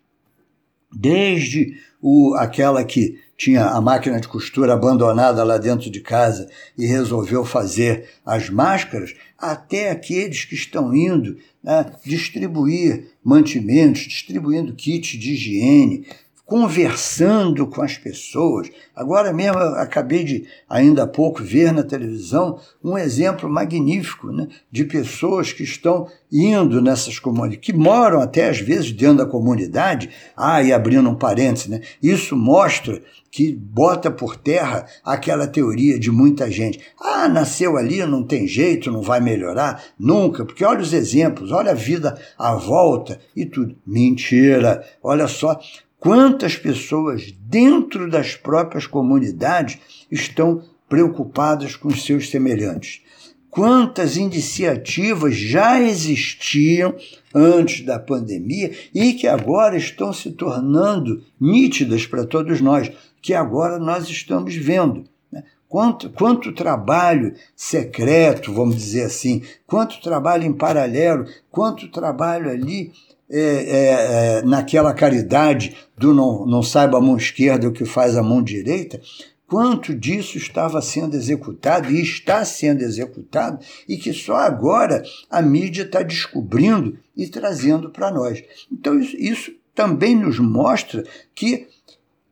[0.93, 6.85] Desde o, aquela que tinha a máquina de costura abandonada lá dentro de casa e
[6.85, 15.33] resolveu fazer as máscaras, até aqueles que estão indo né, distribuir mantimentos, distribuindo kits de
[15.33, 16.05] higiene,
[16.51, 18.69] conversando com as pessoas.
[18.93, 24.83] Agora mesmo acabei de, ainda há pouco, ver na televisão um exemplo magnífico né, de
[24.83, 30.09] pessoas que estão indo nessas comunidades, que moram até às vezes dentro da comunidade.
[30.35, 36.11] Ah, e abrindo um parênteses, né, isso mostra que bota por terra aquela teoria de
[36.11, 36.81] muita gente.
[36.99, 41.71] Ah, nasceu ali, não tem jeito, não vai melhorar, nunca, porque olha os exemplos, olha
[41.71, 43.73] a vida à volta e tudo.
[43.87, 44.83] Mentira!
[45.01, 45.57] Olha só
[46.01, 49.77] Quantas pessoas dentro das próprias comunidades
[50.09, 53.03] estão preocupadas com seus semelhantes?
[53.51, 56.95] Quantas iniciativas já existiam
[57.31, 63.77] antes da pandemia e que agora estão se tornando nítidas para todos nós, que agora
[63.77, 65.03] nós estamos vendo.
[65.31, 65.43] Né?
[65.69, 72.91] quanto, quanto trabalho secreto, vamos dizer assim, quanto trabalho em paralelo, quanto trabalho ali
[73.33, 78.17] é, é, é, naquela caridade do não, não saiba a mão esquerda o que faz
[78.17, 78.99] a mão direita,
[79.47, 85.83] quanto disso estava sendo executado e está sendo executado e que só agora a mídia
[85.83, 88.43] está descobrindo e trazendo para nós.
[88.71, 91.67] Então, isso, isso também nos mostra que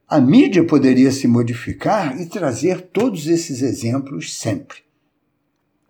[0.08, 4.80] a mídia poderia se modificar e trazer todos esses exemplos sempre.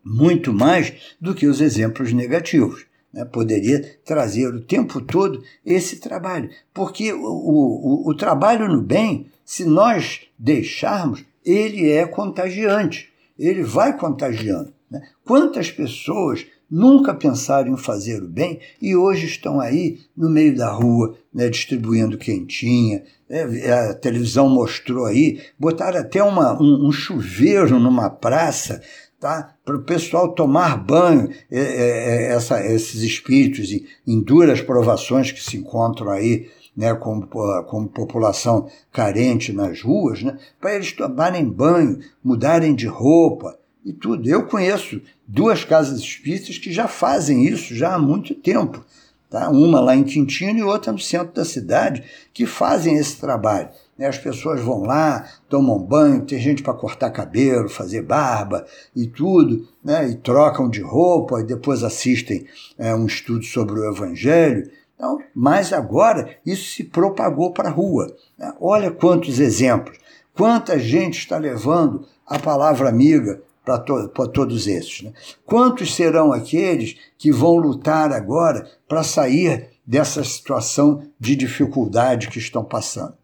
[0.04, 2.89] Muito mais do que os exemplos negativos.
[3.14, 3.26] Né?
[3.26, 6.50] Poderia trazer o tempo todo esse trabalho.
[6.74, 13.10] Porque o, o, o trabalho no bem, se nós deixarmos, ele é contagiante.
[13.38, 14.74] Ele vai contagiando.
[14.90, 15.02] Né?
[15.26, 20.70] Quantas pessoas nunca pensaram em fazer o bem e hoje estão aí no meio da
[20.72, 23.04] rua, né, distribuindo quentinha.
[23.28, 28.82] Né, a televisão mostrou aí, botaram até uma, um, um chuveiro numa praça
[29.20, 29.56] tá?
[29.66, 35.32] para o pessoal tomar banho, é, é, é, essa, esses espíritos em, em, duras provações
[35.32, 41.50] que se encontram aí, né, como, como população carente nas ruas, né, para eles tomarem
[41.50, 44.28] banho, mudarem de roupa, e tudo.
[44.30, 48.84] Eu conheço duas casas espíritas que já fazem isso já há muito tempo.
[49.30, 49.50] Tá?
[49.50, 52.04] Uma lá em Quintino e outra no centro da cidade,
[52.34, 53.70] que fazem esse trabalho.
[54.00, 54.08] Né?
[54.08, 59.68] As pessoas vão lá, tomam banho, tem gente para cortar cabelo, fazer barba e tudo,
[59.84, 60.08] né?
[60.10, 64.72] e trocam de roupa, e depois assistem é, um estudo sobre o Evangelho.
[64.96, 68.16] Então, mas agora isso se propagou para a rua.
[68.38, 68.54] Né?
[68.62, 69.98] Olha quantos exemplos.
[70.34, 75.02] Quanta gente está levando a palavra amiga para to todos esses.
[75.02, 75.12] Né?
[75.46, 82.64] Quantos serão aqueles que vão lutar agora para sair dessa situação de dificuldade que estão
[82.64, 83.19] passando?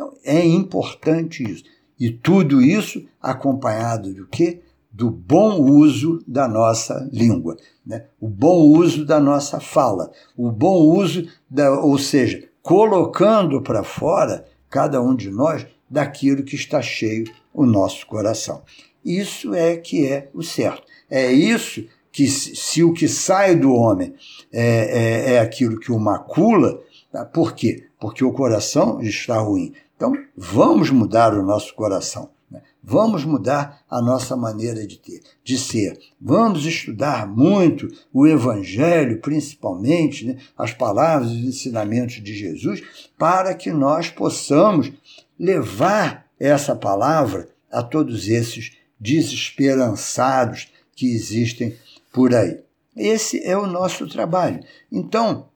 [0.00, 1.64] Então, é importante isso.
[1.98, 4.62] E tudo isso acompanhado do quê?
[4.90, 8.06] Do bom uso da nossa língua, né?
[8.18, 14.46] o bom uso da nossa fala, o bom uso, da, ou seja, colocando para fora,
[14.70, 18.62] cada um de nós, daquilo que está cheio o nosso coração.
[19.04, 20.82] Isso é que é o certo.
[21.10, 24.14] É isso que, se o que sai do homem
[24.50, 26.80] é, é, é aquilo que o macula,
[27.12, 27.22] tá?
[27.26, 27.84] por quê?
[28.00, 29.74] Porque o coração está ruim.
[30.00, 32.30] Então, vamos mudar o nosso coração.
[32.50, 32.62] Né?
[32.82, 35.98] Vamos mudar a nossa maneira de ter, de ser.
[36.18, 40.38] Vamos estudar muito o Evangelho, principalmente né?
[40.56, 42.82] as palavras e os ensinamentos de Jesus,
[43.18, 44.90] para que nós possamos
[45.38, 51.76] levar essa palavra a todos esses desesperançados que existem
[52.10, 52.58] por aí.
[52.96, 54.64] Esse é o nosso trabalho.
[54.90, 55.48] Então,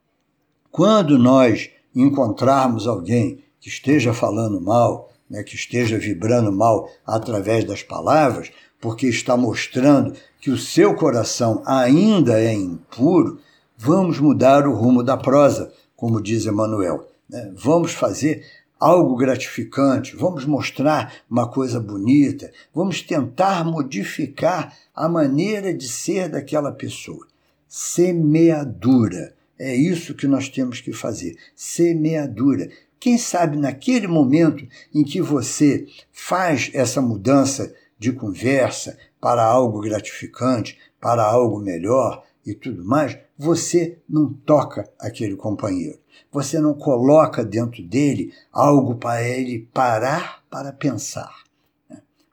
[0.70, 7.83] quando nós encontrarmos alguém que esteja falando mal, né, que esteja vibrando mal através das
[7.83, 13.40] palavras, porque está mostrando que o seu coração ainda é impuro,
[13.79, 17.09] vamos mudar o rumo da prosa, como diz Emmanuel.
[17.27, 17.55] Né?
[17.57, 18.44] Vamos fazer
[18.79, 26.70] algo gratificante, vamos mostrar uma coisa bonita, vamos tentar modificar a maneira de ser daquela
[26.70, 27.27] pessoa.
[27.66, 29.33] Semeadura.
[29.59, 31.37] É isso que nós temos que fazer.
[31.55, 32.68] Semeadura.
[33.04, 40.78] Quem sabe naquele momento em que você faz essa mudança de conversa para algo gratificante,
[40.98, 45.98] para algo melhor e tudo mais, você não toca aquele companheiro.
[46.32, 51.44] Você não coloca dentro dele algo para ele parar para pensar.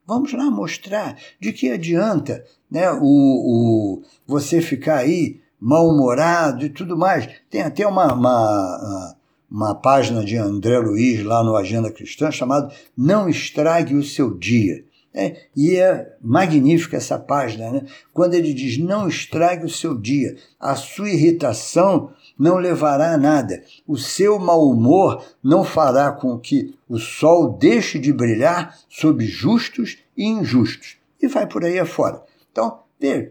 [0.07, 6.97] Vamos lá mostrar de que adianta né, o, o você ficar aí mal-humorado e tudo
[6.97, 7.27] mais.
[7.49, 9.17] Tem até uma, uma,
[9.51, 14.85] uma página de André Luiz lá no Agenda Cristã chamada Não Estrague o Seu Dia.
[15.13, 17.85] É, e é magnífica essa página, né?
[18.13, 23.61] quando ele diz: não estrague o seu dia, a sua irritação não levará a nada,
[23.85, 29.97] o seu mau humor não fará com que o sol deixe de brilhar sobre justos
[30.15, 30.95] e injustos.
[31.21, 32.23] E vai por aí afora.
[32.49, 32.79] Então,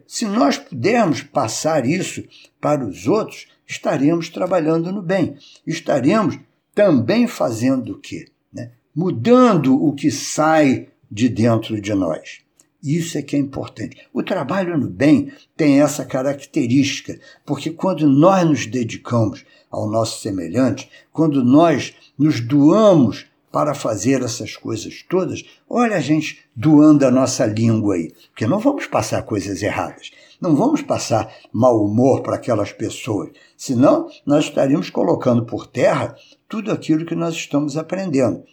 [0.07, 2.25] se nós pudermos passar isso
[2.61, 6.39] para os outros, estaremos trabalhando no bem, estaremos
[6.75, 8.27] também fazendo o quê?
[8.53, 8.73] Né?
[8.95, 12.41] Mudando o que sai de dentro de nós.
[12.83, 13.97] Isso é que é importante.
[14.13, 20.91] O trabalho no bem tem essa característica, porque quando nós nos dedicamos ao nosso semelhante,
[21.13, 27.45] quando nós nos doamos para fazer essas coisas todas, olha a gente doando a nossa
[27.47, 32.73] língua aí, porque não vamos passar coisas erradas, não vamos passar mau humor para aquelas
[32.73, 36.15] pessoas, senão nós estaríamos colocando por terra
[36.49, 38.45] tudo aquilo que nós estamos aprendendo.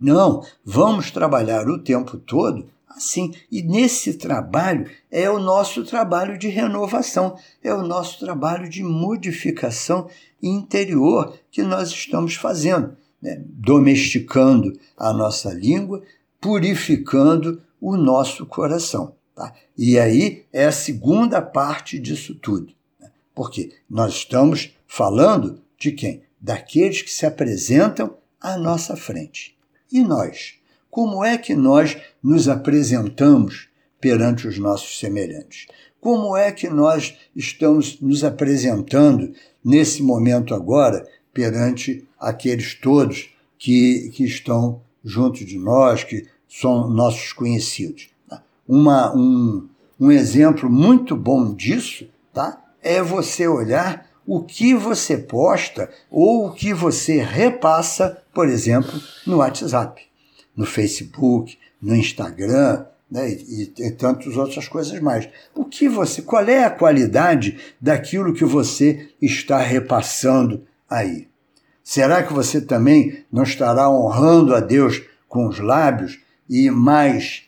[0.00, 2.66] Não, vamos trabalhar o tempo todo
[3.00, 3.32] assim.
[3.50, 10.08] E nesse trabalho é o nosso trabalho de renovação, é o nosso trabalho de modificação
[10.42, 13.42] interior que nós estamos fazendo, né?
[13.44, 16.02] domesticando a nossa língua,
[16.40, 19.14] purificando o nosso coração.
[19.34, 19.52] Tá?
[19.76, 22.72] E aí é a segunda parte disso tudo.
[23.00, 23.10] Né?
[23.34, 26.22] Porque nós estamos falando de quem?
[26.40, 29.56] Daqueles que se apresentam à nossa frente.
[29.92, 30.54] E nós?
[30.90, 33.68] Como é que nós nos apresentamos
[34.00, 35.66] perante os nossos semelhantes?
[36.00, 44.24] Como é que nós estamos nos apresentando nesse momento agora perante aqueles todos que, que
[44.24, 48.10] estão junto de nós, que são nossos conhecidos?
[48.28, 48.42] Tá?
[48.66, 49.68] Uma, um,
[49.98, 52.62] um exemplo muito bom disso tá?
[52.82, 58.92] é você olhar o que você posta ou o que você repassa, por exemplo,
[59.26, 60.02] no WhatsApp,
[60.56, 65.28] no Facebook, no Instagram, né, e, e, tantas outras coisas mais.
[65.54, 71.28] O que você, qual é a qualidade daquilo que você está repassando aí?
[71.82, 76.18] Será que você também não estará honrando a Deus com os lábios
[76.48, 77.44] e mais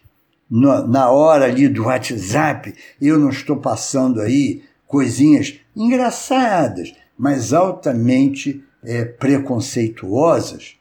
[0.48, 9.04] na hora ali do WhatsApp eu não estou passando aí coisinhas engraçadas, mas altamente é,
[9.04, 10.76] preconceituosas?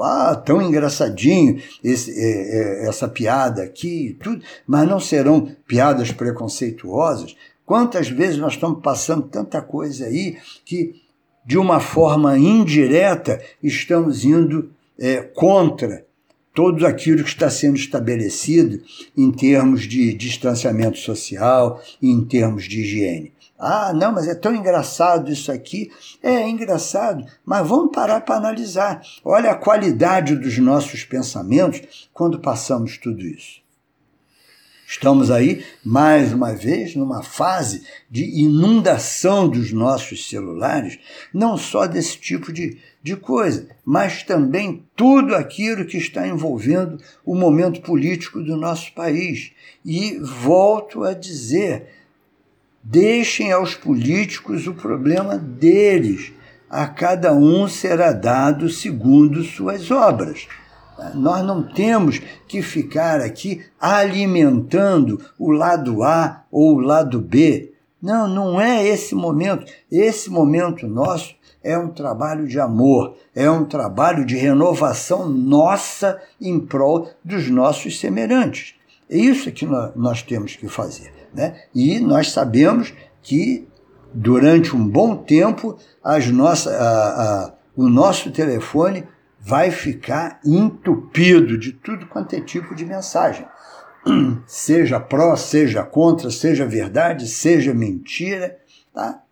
[0.00, 7.36] Ah, tão engraçadinho esse, é, é, essa piada aqui, tudo, mas não serão piadas preconceituosas.
[7.64, 11.00] Quantas vezes nós estamos passando tanta coisa aí que,
[11.50, 16.06] de uma forma indireta, estamos indo é, contra
[16.54, 18.80] todo aquilo que está sendo estabelecido
[19.16, 23.32] em termos de distanciamento social, em termos de higiene.
[23.58, 25.90] Ah, não, mas é tão engraçado isso aqui.
[26.22, 29.02] É, engraçado, mas vamos parar para analisar.
[29.24, 33.60] Olha a qualidade dos nossos pensamentos quando passamos tudo isso.
[34.90, 40.98] Estamos aí, mais uma vez, numa fase de inundação dos nossos celulares,
[41.32, 47.36] não só desse tipo de, de coisa, mas também tudo aquilo que está envolvendo o
[47.36, 49.52] momento político do nosso país.
[49.84, 51.86] E volto a dizer,
[52.82, 56.32] Deixem aos políticos o problema deles.
[56.68, 60.48] A cada um será dado segundo suas obras.
[61.14, 67.72] Nós não temos que ficar aqui alimentando o lado A ou o lado B.
[68.00, 69.70] Não, não é esse momento.
[69.90, 76.58] Esse momento nosso é um trabalho de amor, é um trabalho de renovação nossa em
[76.58, 78.74] prol dos nossos semelhantes.
[79.08, 81.12] É isso que nós temos que fazer.
[81.34, 81.54] Né?
[81.74, 83.68] E nós sabemos que
[84.12, 89.04] durante um bom tempo as nossas, a, a, o nosso telefone
[89.40, 93.46] vai ficar entupido de tudo quanto é tipo de mensagem.
[94.46, 98.58] Seja pró, seja contra, seja verdade, seja mentira.
[98.94, 99.22] Tá?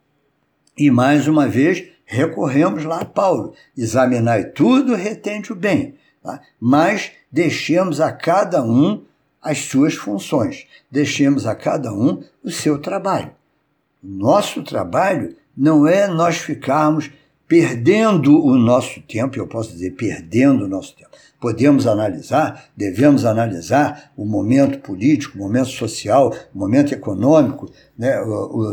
[0.76, 5.94] E mais uma vez, recorremos lá a Paulo: examinai tudo, retende o bem.
[6.22, 6.40] Tá?
[6.61, 9.02] Mas deixemos a cada um
[9.42, 10.66] as suas funções.
[10.90, 13.30] Deixemos a cada um o seu trabalho.
[14.02, 17.11] Nosso trabalho não é nós ficarmos
[17.49, 21.09] perdendo o nosso tempo, eu posso dizer perdendo o nosso tempo.
[21.40, 28.20] Podemos analisar, devemos analisar o momento político, o momento social, o momento econômico né,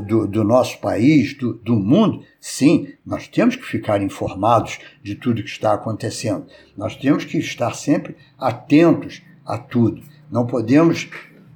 [0.06, 2.24] do, do nosso país, do, do mundo.
[2.42, 6.48] Sim, nós temos que ficar informados de tudo que está acontecendo.
[6.76, 10.02] Nós temos que estar sempre atentos a tudo.
[10.30, 11.08] Não podemos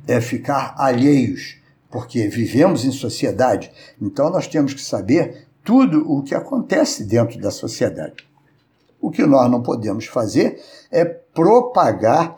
[0.08, 1.58] é, ficar alheios,
[1.92, 3.72] porque vivemos em sociedade.
[4.00, 8.28] Então nós temos que saber tudo o que acontece dentro da sociedade.
[9.00, 12.38] O que nós não podemos fazer é propagar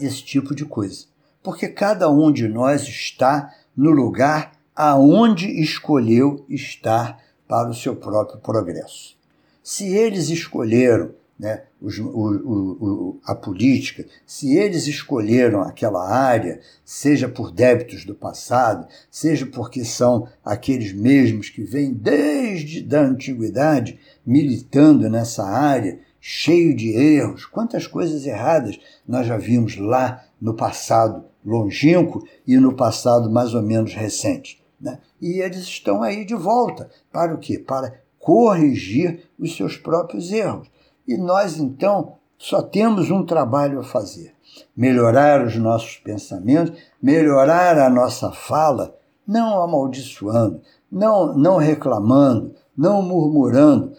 [0.00, 1.06] esse tipo de coisa,
[1.42, 8.38] porque cada um de nós está no lugar aonde escolheu estar para o seu próprio
[8.38, 9.16] progresso.
[9.62, 17.28] Se eles escolheram né, os, o, o, a política, se eles escolheram aquela área, seja
[17.28, 25.08] por débitos do passado, seja porque são aqueles mesmos que vêm desde a antiguidade militando
[25.08, 32.26] nessa área, cheio de erros, quantas coisas erradas nós já vimos lá no passado longínquo
[32.46, 34.60] e no passado mais ou menos recente.
[34.80, 34.98] Né?
[35.20, 36.90] E eles estão aí de volta.
[37.12, 37.58] Para o quê?
[37.58, 40.68] Para corrigir os seus próprios erros.
[41.08, 44.34] E nós, então, só temos um trabalho a fazer:
[44.76, 48.94] melhorar os nossos pensamentos, melhorar a nossa fala,
[49.26, 50.60] não amaldiçoando,
[50.92, 53.92] não, não reclamando, não murmurando,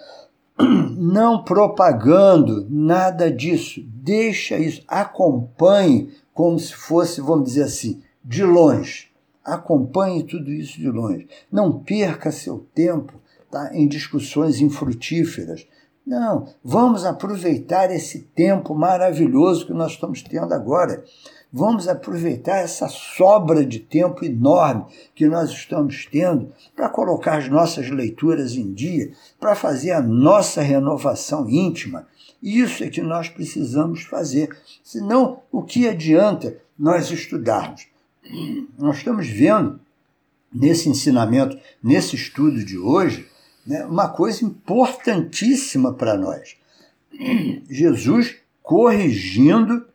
[0.96, 3.82] não propagando nada disso.
[3.88, 9.10] Deixa isso, acompanhe como se fosse, vamos dizer assim, de longe.
[9.44, 11.28] Acompanhe tudo isso de longe.
[11.52, 13.14] Não perca seu tempo
[13.50, 15.66] tá, em discussões infrutíferas.
[16.10, 21.06] Não, vamos aproveitar esse tempo maravilhoso que nós estamos tendo agora.
[21.54, 27.92] Vamos aproveitar essa sobra de tempo enorme que nós estamos tendo para colocar as nossas
[27.92, 32.08] leituras em dia, para fazer a nossa renovação íntima.
[32.42, 34.50] Isso é que nós precisamos fazer.
[34.84, 37.86] Senão, o que adianta nós estudarmos?
[38.80, 39.80] Nós estamos vendo
[40.52, 43.30] nesse ensinamento, nesse estudo de hoje,
[43.66, 46.56] né, uma coisa importantíssima para nós.
[47.70, 49.88] Jesus corrigindo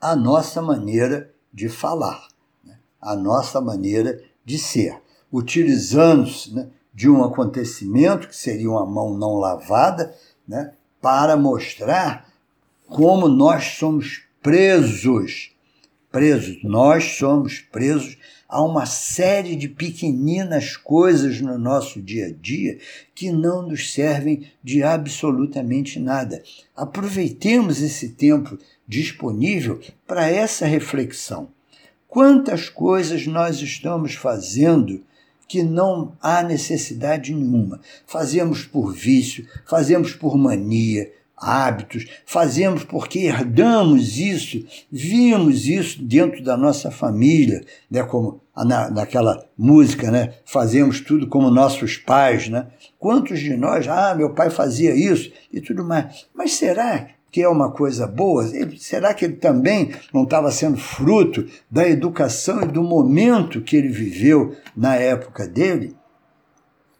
[0.00, 2.28] a nossa maneira de falar,
[2.64, 2.78] né?
[3.00, 5.00] a nossa maneira de ser,
[5.32, 10.14] utilizando-se né, de um acontecimento que seria uma mão não lavada,
[10.46, 12.28] né, para mostrar
[12.86, 15.52] como nós somos presos,
[16.10, 18.16] presos, nós somos presos
[18.48, 22.78] a uma série de pequeninas coisas no nosso dia a dia
[23.14, 26.42] que não nos servem de absolutamente nada.
[26.74, 31.50] Aproveitemos esse tempo disponível para essa reflexão.
[32.08, 35.04] Quantas coisas nós estamos fazendo
[35.46, 37.80] que não há necessidade nenhuma?
[38.06, 46.56] Fazemos por vício, fazemos por mania, hábitos, fazemos porque herdamos isso, vimos isso dentro da
[46.56, 52.66] nossa família, né, como na, naquela música, né, fazemos tudo como nossos pais, né?
[52.98, 56.26] Quantos de nós, ah, meu pai fazia isso e tudo mais.
[56.34, 58.44] Mas será que é uma coisa boa?
[58.78, 63.88] Será que ele também não estava sendo fruto da educação e do momento que ele
[63.88, 65.94] viveu na época dele?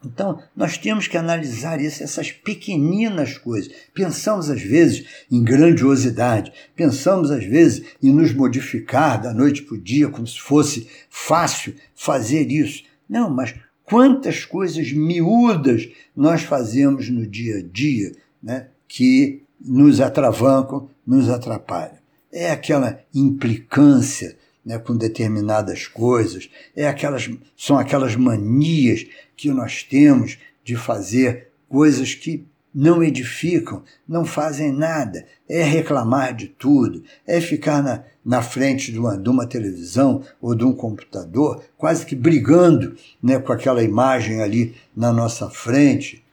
[0.05, 3.72] Então, nós temos que analisar isso, essas pequeninas coisas.
[3.92, 9.80] Pensamos às vezes em grandiosidade, pensamos às vezes em nos modificar da noite para o
[9.80, 12.84] dia, como se fosse fácil fazer isso.
[13.09, 20.88] Não, mas quantas coisas miúdas nós fazemos no dia a dia né, que nos atravancam,
[21.05, 21.99] nos atrapalham.
[22.30, 29.07] É aquela implicância né, com determinadas coisas, é aquelas, são aquelas manias
[29.39, 36.49] que nós temos de fazer coisas que não edificam, não fazem nada, é reclamar de
[36.49, 41.62] tudo, é ficar na, na frente de uma, de uma televisão ou de um computador,
[41.78, 46.24] quase que brigando né, com aquela imagem ali na nossa frente,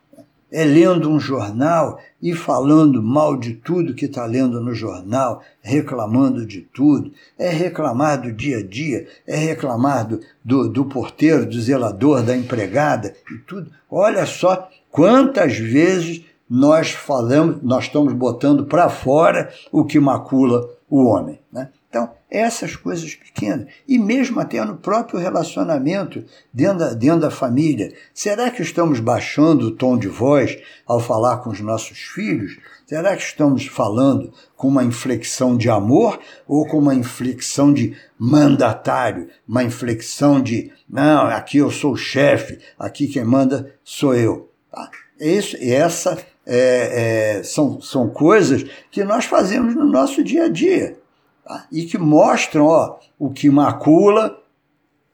[0.52, 6.46] é lendo um jornal e falando mal de tudo que está lendo no jornal, reclamando
[6.46, 11.60] de tudo, é reclamar do dia a dia, é reclamar do, do, do porteiro, do
[11.60, 13.72] zelador, da empregada e tudo.
[13.90, 21.06] Olha só quantas vezes nós falamos, nós estamos botando para fora o que macula o
[21.06, 21.40] homem.
[21.52, 21.70] Né?
[21.90, 23.68] Então, essas coisas pequenas.
[23.88, 27.94] E mesmo até no próprio relacionamento, dentro da, dentro da família.
[28.14, 32.58] Será que estamos baixando o tom de voz ao falar com os nossos filhos?
[32.86, 39.30] Será que estamos falando com uma inflexão de amor ou com uma inflexão de mandatário?
[39.48, 44.52] Uma inflexão de, não, aqui eu sou o chefe, aqui quem manda sou eu.
[44.70, 44.92] Tá?
[45.18, 51.05] Isso, essa é, é, são, são coisas que nós fazemos no nosso dia a dia
[51.46, 51.68] tá?
[51.72, 54.38] e que mostram ó, o que macula,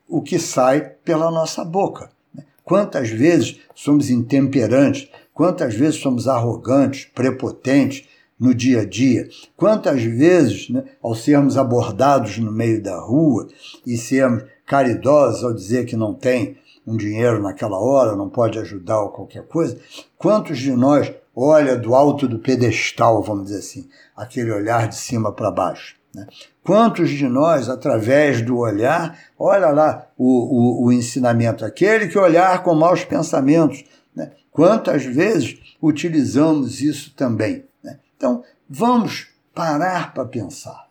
[0.08, 2.10] o que sai pela nossa boca.
[2.34, 2.44] Né?
[2.64, 8.08] Quantas vezes somos intemperantes, quantas vezes somos arrogantes, prepotentes
[8.40, 13.48] no dia a dia, quantas vezes, né, ao sermos abordados no meio da rua
[13.86, 16.58] e sermos caridosos ao dizer que não tem
[16.88, 19.78] um dinheiro naquela hora, não pode ajudar ou qualquer coisa,
[20.18, 25.32] quantos de nós olha do alto do pedestal, vamos dizer assim, aquele olhar de cima
[25.32, 26.01] para baixo?
[26.14, 26.28] Né?
[26.64, 32.64] Quantos de nós, através do olhar, olha lá o, o, o ensinamento, aquele que olhar
[32.64, 33.84] com maus pensamentos,
[34.16, 34.32] né?
[34.52, 37.66] quantas vezes utilizamos isso também?
[37.84, 38.00] Né?
[38.16, 40.88] Então, vamos parar para pensar.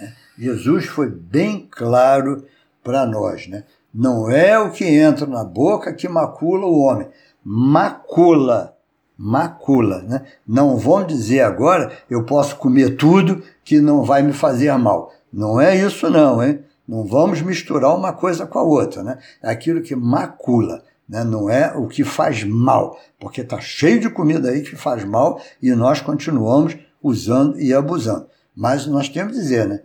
[0.00, 0.14] Né?
[0.38, 2.46] Jesus foi bem claro
[2.82, 3.46] para nós.
[3.46, 3.64] Né?
[3.92, 7.08] Não é o que entra na boca que macula o homem,
[7.44, 8.77] macula
[9.18, 10.02] macula.
[10.02, 10.22] Né?
[10.46, 15.12] Não vão dizer agora eu posso comer tudo que não vai me fazer mal.
[15.32, 16.60] Não é isso não, hein?
[16.86, 19.18] Não vamos misturar uma coisa com a outra, né?
[19.42, 21.22] É aquilo que macula, né?
[21.22, 25.38] Não é o que faz mal, porque está cheio de comida aí que faz mal
[25.60, 28.26] e nós continuamos usando e abusando.
[28.56, 29.82] Mas nós temos que dizer, né?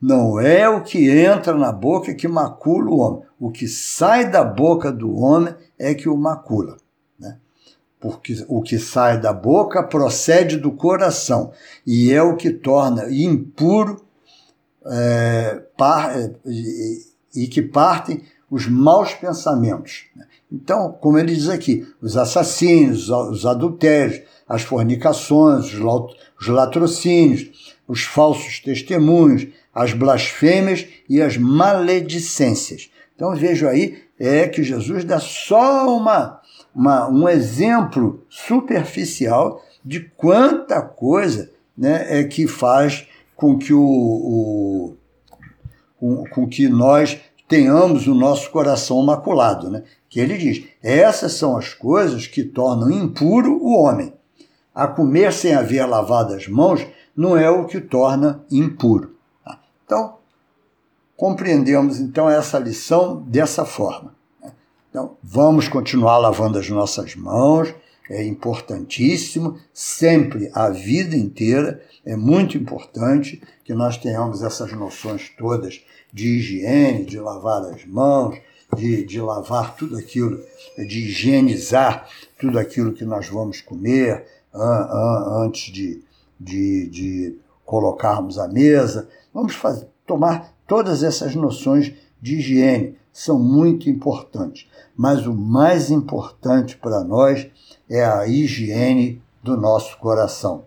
[0.00, 3.22] Não é o que entra na boca que macula o homem.
[3.38, 6.76] O que sai da boca do homem é que o macula.
[8.02, 11.52] Porque o que sai da boca procede do coração
[11.86, 14.04] e é o que torna impuro
[14.84, 16.98] é, par, é, e,
[17.36, 20.06] e que partem os maus pensamentos.
[20.50, 28.58] Então, como ele diz aqui, os assassinos, os adultérios, as fornicações, os latrocínios, os falsos
[28.58, 32.90] testemunhos, as blasfêmias e as maledicências.
[33.14, 36.41] Então vejo aí é que Jesus dá só uma,
[36.74, 43.06] uma, um exemplo superficial de quanta coisa né, é que faz
[43.36, 44.94] com que, o,
[46.00, 49.68] o, com que nós tenhamos o nosso coração maculado.
[49.70, 49.82] Né?
[50.08, 54.12] Que ele diz: essas são as coisas que tornam impuro o homem.
[54.74, 59.14] A comer sem haver lavado as mãos não é o que torna impuro.
[59.44, 59.58] Tá?
[59.84, 60.14] Então,
[61.16, 64.14] compreendemos então essa lição dessa forma.
[64.92, 67.74] Então, vamos continuar lavando as nossas mãos,
[68.10, 75.80] é importantíssimo, sempre, a vida inteira, é muito importante que nós tenhamos essas noções todas
[76.12, 78.38] de higiene, de lavar as mãos,
[78.76, 80.38] de, de lavar tudo aquilo,
[80.76, 82.06] de higienizar
[82.38, 84.26] tudo aquilo que nós vamos comer
[85.42, 86.02] antes de,
[86.38, 89.08] de, de colocarmos à mesa.
[89.32, 94.68] Vamos fazer, tomar todas essas noções de higiene, são muito importantes.
[94.96, 97.48] Mas o mais importante para nós
[97.88, 100.64] é a higiene do nosso coração,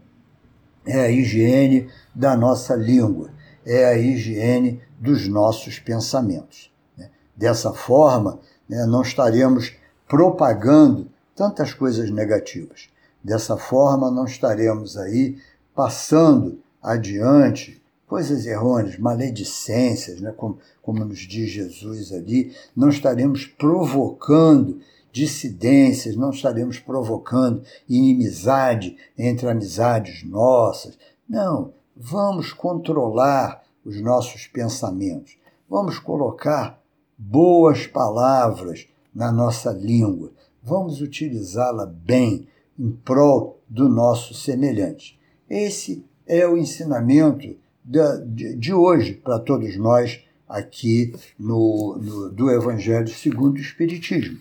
[0.86, 3.30] é a higiene da nossa língua,
[3.66, 6.72] é a higiene dos nossos pensamentos.
[6.98, 7.10] Né?
[7.36, 8.40] Dessa forma,
[8.70, 9.74] né, não estaremos
[10.08, 12.90] propagando tantas coisas negativas.
[13.24, 15.38] Dessa forma, não estaremos aí
[15.74, 24.80] passando adiante coisas errôneas, maledicências, né, como, como nos diz Jesus ali, não estaremos provocando
[25.12, 30.98] dissidências, não estaremos provocando inimizade entre amizades nossas.
[31.28, 35.38] Não, vamos controlar os nossos pensamentos.
[35.70, 36.82] Vamos colocar
[37.18, 40.32] boas palavras na nossa língua.
[40.62, 42.48] Vamos utilizá-la bem
[42.78, 45.18] em prol do nosso semelhante.
[45.50, 47.56] Esse é o ensinamento
[47.86, 50.20] de, de hoje para todos nós
[50.50, 54.40] aqui no, no, do Evangelho segundo o Espiritismo.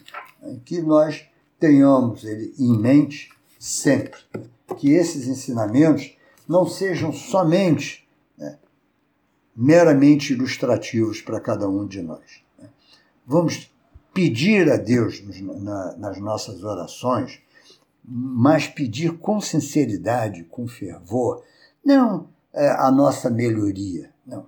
[0.65, 1.27] Que nós
[1.59, 4.21] tenhamos ele em mente sempre,
[4.79, 6.17] que esses ensinamentos
[6.49, 8.59] não sejam somente né,
[9.55, 12.43] meramente ilustrativos para cada um de nós.
[12.59, 12.69] Né.
[13.27, 13.71] Vamos
[14.13, 17.41] pedir a Deus na, nas nossas orações,
[18.05, 21.43] mas pedir com sinceridade, com fervor,
[21.83, 24.47] não é, a nossa melhoria, não,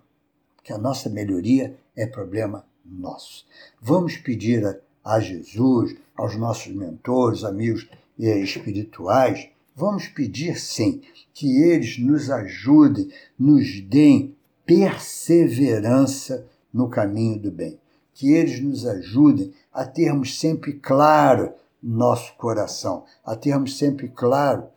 [0.55, 3.45] porque a nossa melhoria é problema nosso.
[3.81, 7.89] Vamos pedir a, a Jesus, aos nossos mentores, amigos
[8.19, 11.03] eh, espirituais, vamos pedir sim
[11.35, 17.79] que eles nos ajudem, nos deem perseverança no caminho do bem.
[18.15, 21.53] Que eles nos ajudem a termos sempre claro
[21.83, 24.69] nosso coração, a termos sempre claro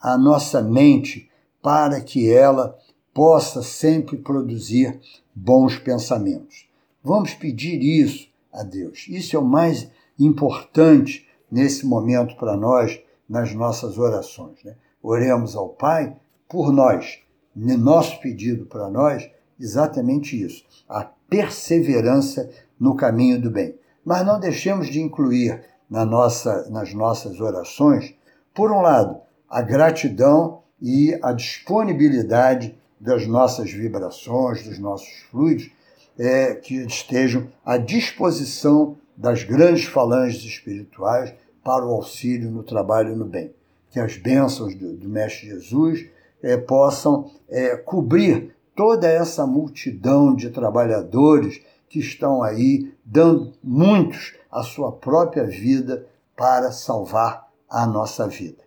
[0.00, 1.28] a nossa mente
[1.66, 2.78] para que ela
[3.12, 5.00] possa sempre produzir
[5.34, 6.68] bons pensamentos.
[7.02, 9.06] Vamos pedir isso a Deus.
[9.08, 14.62] Isso é o mais importante nesse momento para nós nas nossas orações.
[14.62, 14.76] Né?
[15.02, 16.16] Oremos ao Pai
[16.48, 17.18] por nós.
[17.56, 22.48] Nosso pedido para nós, exatamente isso: a perseverança
[22.78, 23.76] no caminho do bem.
[24.04, 28.14] Mas não deixemos de incluir na nossa, nas nossas orações,
[28.54, 35.70] por um lado, a gratidão e a disponibilidade das nossas vibrações, dos nossos fluidos,
[36.18, 43.24] é, que estejam à disposição das grandes falanges espirituais para o auxílio no trabalho no
[43.24, 43.52] bem.
[43.90, 46.06] Que as bênçãos do, do Mestre Jesus
[46.42, 54.62] é, possam é, cobrir toda essa multidão de trabalhadores que estão aí dando muitos a
[54.62, 56.06] sua própria vida
[56.36, 58.62] para salvar a nossa vida.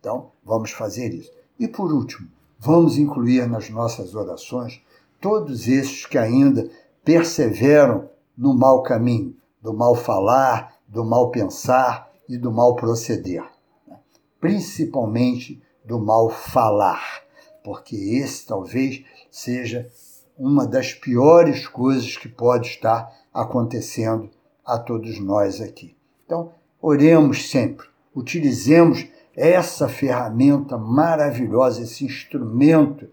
[0.00, 1.33] Então, vamos fazer isso.
[1.58, 2.28] E por último,
[2.58, 4.82] vamos incluir nas nossas orações
[5.20, 6.68] todos esses que ainda
[7.04, 13.44] perseveram no mau caminho, do mal falar, do mal pensar, e do mal proceder,
[13.86, 13.98] né?
[14.40, 17.22] principalmente do mal falar,
[17.62, 19.90] porque esse talvez seja
[20.38, 24.30] uma das piores coisas que pode estar acontecendo
[24.64, 25.94] a todos nós aqui.
[26.24, 29.06] Então, oremos sempre, utilizemos
[29.36, 33.08] essa ferramenta maravilhosa, esse instrumento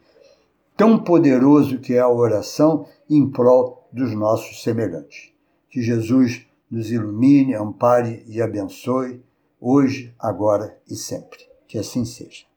[0.78, 5.32] tão poderoso que é a oração em prol dos nossos semelhantes.
[5.69, 9.22] Que Jesus nos ilumine, ampare e abençoe.
[9.59, 11.39] hoje, agora e sempre.
[11.67, 12.45] Que assim seja.